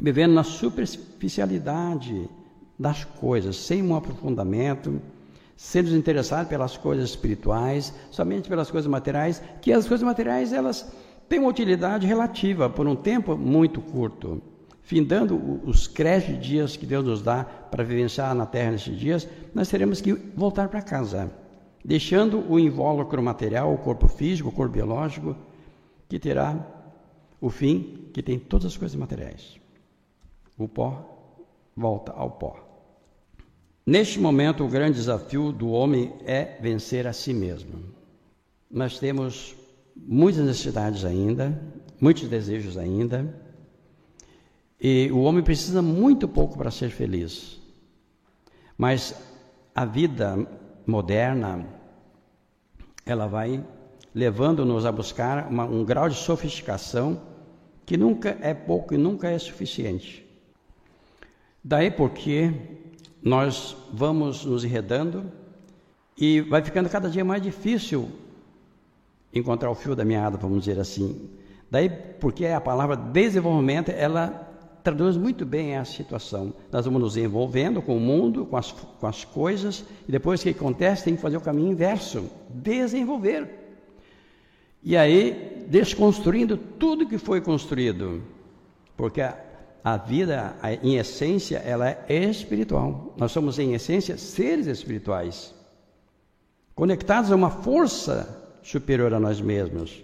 [0.00, 2.28] vivendo na superficialidade
[2.76, 5.00] das coisas, sem um aprofundamento,
[5.56, 10.90] sendo interessados pelas coisas espirituais, somente pelas coisas materiais, que as coisas materiais elas
[11.32, 14.42] têm uma utilidade relativa por um tempo muito curto
[14.82, 19.70] findando os de dias que Deus nos dá para vivenciar na terra nesses dias, nós
[19.70, 21.32] teremos que voltar para casa,
[21.82, 25.34] deixando o invólucro material, o corpo físico, o corpo biológico,
[26.06, 26.54] que terá
[27.40, 29.58] o fim que tem todas as coisas materiais.
[30.58, 31.32] O pó
[31.74, 32.58] volta ao pó.
[33.86, 37.82] Neste momento, o grande desafio do homem é vencer a si mesmo.
[38.70, 39.56] Nós temos
[39.96, 41.60] muitas necessidades ainda,
[42.00, 43.34] muitos desejos ainda,
[44.80, 47.60] e o homem precisa muito pouco para ser feliz.
[48.76, 49.14] Mas
[49.74, 50.46] a vida
[50.86, 51.66] moderna,
[53.06, 53.64] ela vai
[54.14, 57.20] levando-nos a buscar uma, um grau de sofisticação
[57.86, 60.26] que nunca é pouco e nunca é suficiente.
[61.62, 62.52] Daí porque
[63.22, 65.30] nós vamos nos enredando
[66.16, 68.10] e vai ficando cada dia mais difícil
[69.32, 71.30] encontrar o fio da meada, vamos dizer assim.
[71.70, 74.48] Daí porque a palavra desenvolvimento, ela
[74.82, 76.52] traduz muito bem essa situação.
[76.70, 80.50] Nós vamos nos envolvendo com o mundo, com as, com as coisas, e depois que
[80.50, 83.48] acontece, tem que fazer o caminho inverso desenvolver.
[84.82, 88.22] E aí, desconstruindo tudo que foi construído,
[88.96, 89.38] porque a,
[89.84, 93.14] a vida, a, em essência, ela é espiritual.
[93.16, 95.54] Nós somos, em essência, seres espirituais,
[96.74, 100.02] conectados a uma força superior a nós mesmos,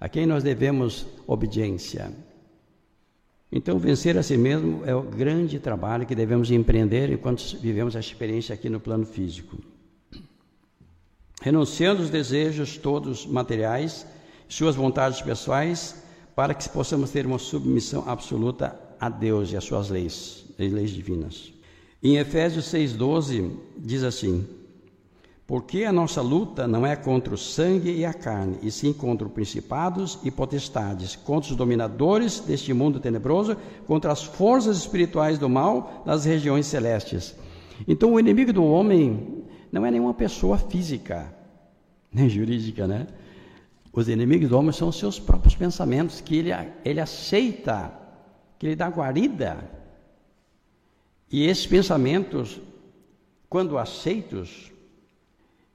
[0.00, 2.12] a quem nós devemos obediência.
[3.50, 8.00] Então, vencer a si mesmo é o grande trabalho que devemos empreender enquanto vivemos a
[8.00, 9.58] experiência aqui no plano físico.
[11.40, 14.06] Renunciando os desejos todos materiais,
[14.48, 16.02] suas vontades pessoais,
[16.34, 20.90] para que possamos ter uma submissão absoluta a Deus e às suas leis, as leis
[20.90, 21.52] divinas.
[22.02, 24.46] Em Efésios 6,12 diz assim:
[25.46, 29.26] porque a nossa luta não é contra o sangue e a carne, e sim contra
[29.26, 35.48] os principados e potestades, contra os dominadores deste mundo tenebroso, contra as forças espirituais do
[35.48, 37.34] mal nas regiões celestes.
[37.86, 41.34] Então, o inimigo do homem não é nenhuma pessoa física,
[42.10, 43.06] nem jurídica, né?
[43.92, 46.50] Os inimigos do homem são os seus próprios pensamentos, que ele,
[46.84, 47.92] ele aceita,
[48.58, 49.70] que ele dá guarida.
[51.30, 52.60] E esses pensamentos,
[53.48, 54.73] quando aceitos,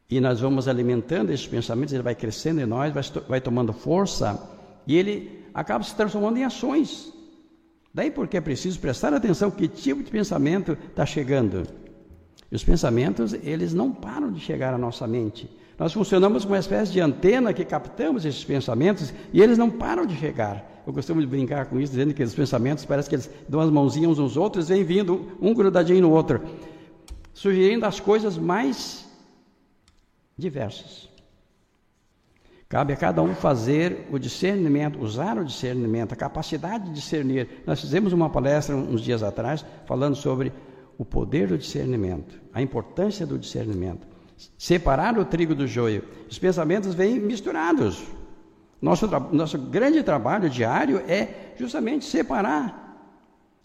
[0.09, 4.41] e nós vamos alimentando esses pensamentos, ele vai crescendo em nós, vai, vai tomando força
[4.87, 7.13] e ele acaba se transformando em ações.
[7.93, 11.67] Daí porque é preciso prestar atenção que tipo de pensamento está chegando.
[12.51, 16.59] E os pensamentos, eles não param de chegar à nossa mente, Nós funcionamos como uma
[16.59, 20.83] espécie de antena que captamos esses pensamentos e eles não param de chegar.
[20.85, 24.11] Eu costumo brincar com isso, dizendo que os pensamentos parece que eles dão as mãozinhas
[24.11, 26.41] uns nos outros e vêm vindo um grudadinho no outro,
[27.33, 29.08] sugerindo as coisas mais
[30.39, 31.09] diversas.
[32.69, 37.63] Cabe a cada um fazer o discernimento, usar o discernimento, a capacidade de discernir.
[37.65, 40.53] Nós fizemos uma palestra uns dias atrás falando sobre
[40.95, 44.07] o poder do discernimento, a importância do discernimento.
[44.57, 46.03] Separar o trigo do joio.
[46.29, 48.05] Os pensamentos vêm misturados.
[48.81, 52.87] Nosso, nosso grande trabalho diário é justamente separar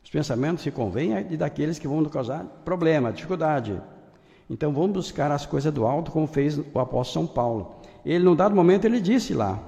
[0.03, 3.81] os pensamentos que convêm e daqueles que vão nos causar problema, dificuldade.
[4.49, 7.77] Então vamos buscar as coisas do alto, como fez o apóstolo São Paulo.
[8.05, 9.63] Ele, num dado momento, ele disse lá: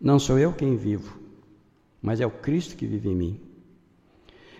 [0.00, 1.18] Não sou eu quem vivo,
[2.02, 3.40] mas é o Cristo que vive em mim.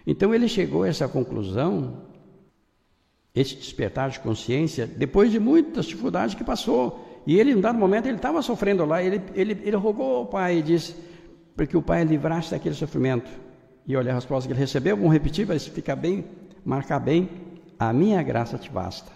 [0.07, 2.03] Então ele chegou a essa conclusão,
[3.35, 7.23] esse despertar de consciência, depois de muitas dificuldades que passou.
[7.27, 10.59] E ele, em dado momento, ele estava sofrendo lá, ele, ele, ele rogou ao pai
[10.59, 10.95] e disse,
[11.57, 13.31] porque o pai livrasse daquele sofrimento.
[13.87, 16.25] E olha a resposta que ele recebeu, vamos repetir para ficar bem,
[16.65, 17.29] marcar bem,
[17.79, 19.11] a minha graça te basta.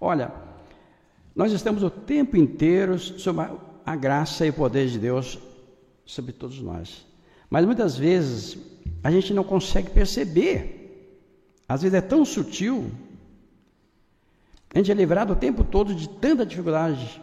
[0.00, 0.32] Olha,
[1.34, 3.40] nós estamos o tempo inteiro sob
[3.84, 5.38] a graça e o poder de Deus
[6.04, 7.06] sobre todos nós.
[7.48, 8.58] Mas muitas vezes
[9.02, 10.80] a gente não consegue perceber.
[11.68, 12.90] Às vezes é tão sutil
[14.74, 17.22] a gente é livrado o tempo todo de tanta dificuldade,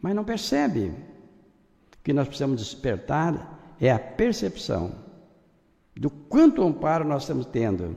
[0.00, 0.86] mas não percebe.
[0.86, 4.92] O que nós precisamos despertar é a percepção
[5.94, 7.94] do quanto amparo nós estamos tendo.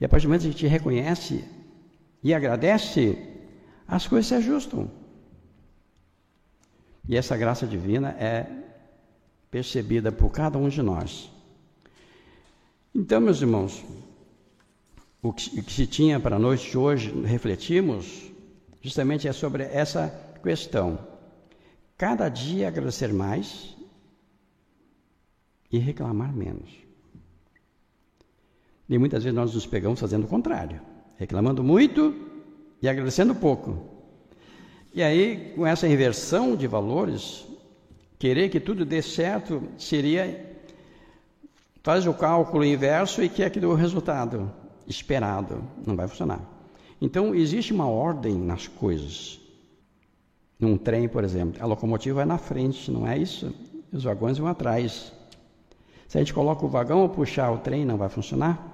[0.00, 1.44] E a partir do momento que a gente reconhece
[2.22, 3.18] e agradece,
[3.86, 4.90] as coisas se ajustam.
[7.06, 8.46] E essa graça divina é
[9.50, 11.30] percebida por cada um de nós.
[12.94, 13.84] Então, meus irmãos,
[15.22, 18.30] o que, se tinha para a noite de hoje, refletimos,
[18.80, 20.08] justamente é sobre essa
[20.42, 20.98] questão.
[21.98, 23.76] Cada dia agradecer mais
[25.70, 26.89] e reclamar menos.
[28.90, 30.80] E muitas vezes nós nos pegamos fazendo o contrário,
[31.16, 32.12] reclamando muito
[32.82, 33.78] e agradecendo pouco.
[34.92, 37.46] E aí, com essa inversão de valores,
[38.18, 40.44] querer que tudo dê certo seria
[41.84, 44.52] faz o cálculo inverso e quer que dê o resultado
[44.88, 46.40] esperado, não vai funcionar.
[47.00, 49.38] Então, existe uma ordem nas coisas.
[50.58, 53.54] Num trem, por exemplo, a locomotiva vai na frente, não é isso?
[53.92, 55.12] Os vagões vão atrás.
[56.08, 58.69] Se a gente coloca o vagão ou puxar o trem, não vai funcionar.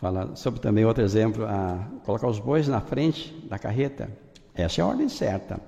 [0.00, 4.10] Fala sobre também outro exemplo, a colocar os bois na frente da carreta.
[4.54, 5.60] Essa é a ordem certa.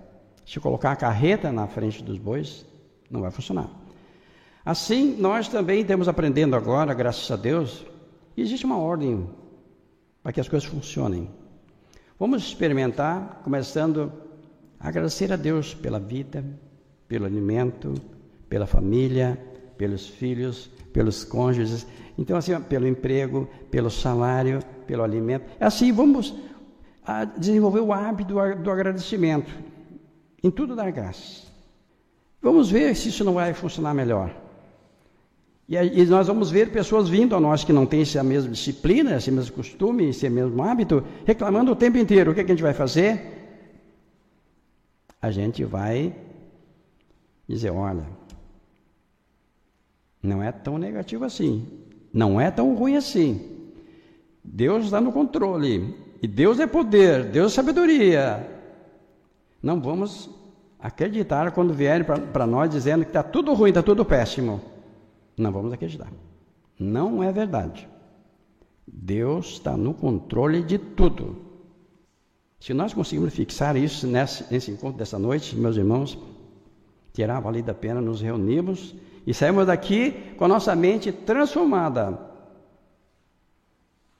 [0.44, 2.66] Se colocar a carreta na frente dos bois,
[3.10, 3.68] não vai funcionar.
[4.64, 7.86] Assim, nós também temos aprendendo agora, graças a Deus,
[8.36, 9.28] existe uma ordem
[10.22, 11.30] para que as coisas funcionem.
[12.18, 14.12] Vamos experimentar, começando
[14.80, 16.44] a agradecer a Deus pela vida,
[17.06, 17.94] pelo alimento,
[18.48, 19.38] pela família,
[19.76, 21.86] pelos filhos, pelos cônjuges,
[22.18, 25.44] então assim, pelo emprego, pelo salário, pelo alimento.
[25.60, 26.34] Assim vamos
[27.36, 29.52] desenvolver o hábito do agradecimento.
[30.42, 31.46] Em tudo dar graças.
[32.40, 34.34] Vamos ver se isso não vai funcionar melhor.
[35.68, 39.16] E, e nós vamos ver pessoas vindo a nós que não têm essa mesma disciplina,
[39.16, 42.30] esse mesmo costume, esse mesmo hábito, reclamando o tempo inteiro.
[42.30, 43.36] O que, é que a gente vai fazer?
[45.20, 46.14] A gente vai
[47.48, 48.06] dizer: olha,
[50.26, 51.66] não é tão negativo assim,
[52.12, 53.56] não é tão ruim assim.
[54.42, 58.46] Deus está no controle, e Deus é poder, Deus é sabedoria.
[59.62, 60.30] Não vamos
[60.78, 64.60] acreditar quando vierem para nós dizendo que está tudo ruim, está tudo péssimo.
[65.36, 66.12] Não vamos acreditar.
[66.78, 67.88] Não é verdade.
[68.86, 71.36] Deus está no controle de tudo.
[72.60, 76.18] Se nós conseguirmos fixar isso nesse, nesse encontro dessa noite, meus irmãos,
[77.12, 78.94] terá valido a pena nos reunirmos
[79.26, 82.18] e sairmos daqui com a nossa mente transformada,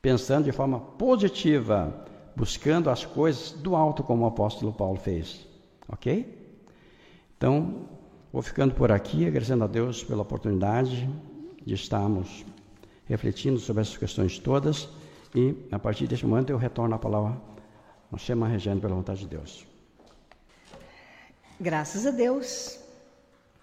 [0.02, 2.04] pensando de forma positiva,
[2.34, 5.46] buscando as coisas do alto, como o apóstolo Paulo fez.
[5.88, 6.36] Ok?
[7.36, 7.86] Então,
[8.36, 11.08] Vou ficando por aqui, agradecendo a Deus pela oportunidade
[11.64, 12.44] de estarmos
[13.06, 14.90] refletindo sobre essas questões todas
[15.34, 17.40] e, a partir deste momento, eu retorno a palavra
[18.12, 19.66] ao Chama Regendo pela vontade de Deus.
[21.58, 22.78] Graças a Deus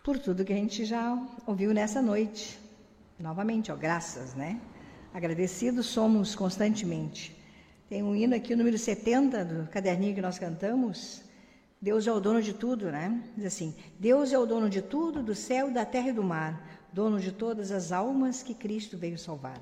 [0.03, 2.59] por tudo que a gente já ouviu nessa noite.
[3.17, 4.59] Novamente, ó, graças, né?
[5.13, 7.33] Agradecidos somos constantemente.
[7.87, 11.23] Tem um hino aqui, o número 70 do caderninho que nós cantamos,
[11.81, 13.23] Deus é o dono de tudo, né?
[13.37, 16.85] Diz assim: Deus é o dono de tudo, do céu, da terra e do mar,
[16.91, 19.61] dono de todas as almas que Cristo veio salvar.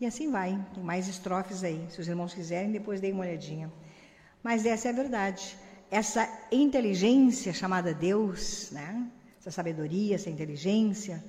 [0.00, 3.70] E assim vai, tem mais estrofes aí, se os irmãos quiserem, depois deem uma olhadinha.
[4.42, 5.58] Mas essa é a verdade.
[5.90, 9.10] Essa inteligência chamada Deus, né?
[9.44, 11.22] Essa sabedoria, essa inteligência,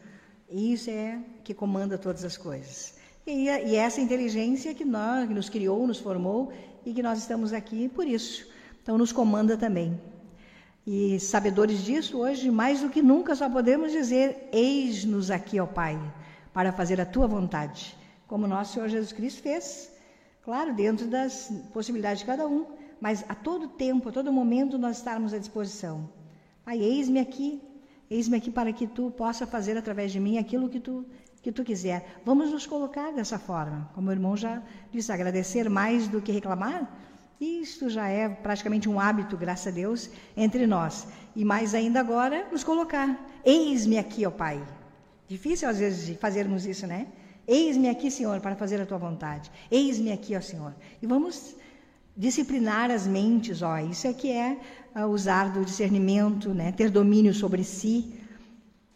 [0.49, 2.95] isso é que comanda todas as coisas.
[3.27, 6.53] E, e essa inteligência que, nós, que nos criou, nos formou
[6.85, 8.47] e que nós estamos aqui por isso.
[8.81, 9.99] Então, nos comanda também.
[10.87, 15.99] E sabedores disso, hoje, mais do que nunca, só podemos dizer: Eis-nos aqui, ó Pai,
[16.53, 17.97] para fazer a tua vontade,
[18.27, 19.91] como nosso Senhor Jesus Cristo fez.
[20.41, 22.65] Claro, dentro das possibilidades de cada um,
[23.01, 26.07] mas a todo tempo, a todo momento, nós estarmos à disposição.
[26.63, 27.61] Pai, eis-me aqui,
[28.09, 31.05] eis-me aqui para que tu possa fazer através de mim aquilo que tu
[31.45, 32.19] que tu quiser.
[32.25, 36.91] Vamos nos colocar dessa forma, como o irmão já disse, agradecer mais do que reclamar.
[37.39, 41.07] Isto já é praticamente um hábito, graças a Deus, entre nós.
[41.35, 43.07] E mais ainda agora, nos colocar.
[43.45, 44.59] Eis-me aqui, ó Pai.
[45.27, 47.05] Difícil às vezes fazermos isso, né?
[47.47, 49.51] Eis-me aqui, Senhor, para fazer a tua vontade.
[49.69, 50.73] Eis-me aqui, ó Senhor.
[50.99, 51.55] E vamos
[52.17, 53.77] disciplinar as mentes, ó.
[53.77, 54.57] Isso é que é
[55.03, 56.71] usar do discernimento, né?
[56.71, 58.13] Ter domínio sobre si,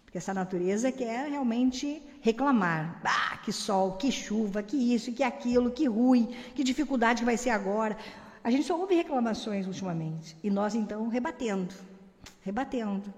[0.05, 3.01] porque essa natureza quer realmente reclamar.
[3.03, 7.37] Ah, que sol, que chuva, que isso, que aquilo, que ruim, que dificuldade que vai
[7.37, 7.97] ser agora.
[8.43, 10.37] A gente só ouve reclamações ultimamente.
[10.41, 11.75] E nós, então, rebatendo.
[12.41, 13.13] Rebatendo.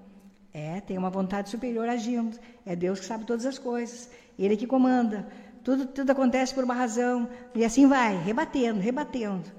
[0.53, 2.37] É, tem uma vontade superior agindo.
[2.65, 4.09] É Deus que sabe todas as coisas.
[4.37, 5.27] Ele que comanda.
[5.63, 7.29] Tudo, tudo acontece por uma razão.
[7.53, 9.49] E assim vai, rebatendo, rebatendo.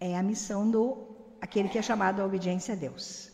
[0.00, 1.13] É a missão do
[1.44, 3.30] aquele que é chamado à obediência a Deus.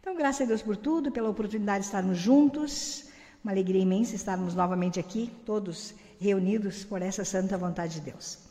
[0.00, 3.04] Então, graças a Deus por tudo, pela oportunidade de estarmos juntos.
[3.42, 8.38] Uma alegria imensa estarmos novamente aqui, todos reunidos por essa santa vontade de Deus.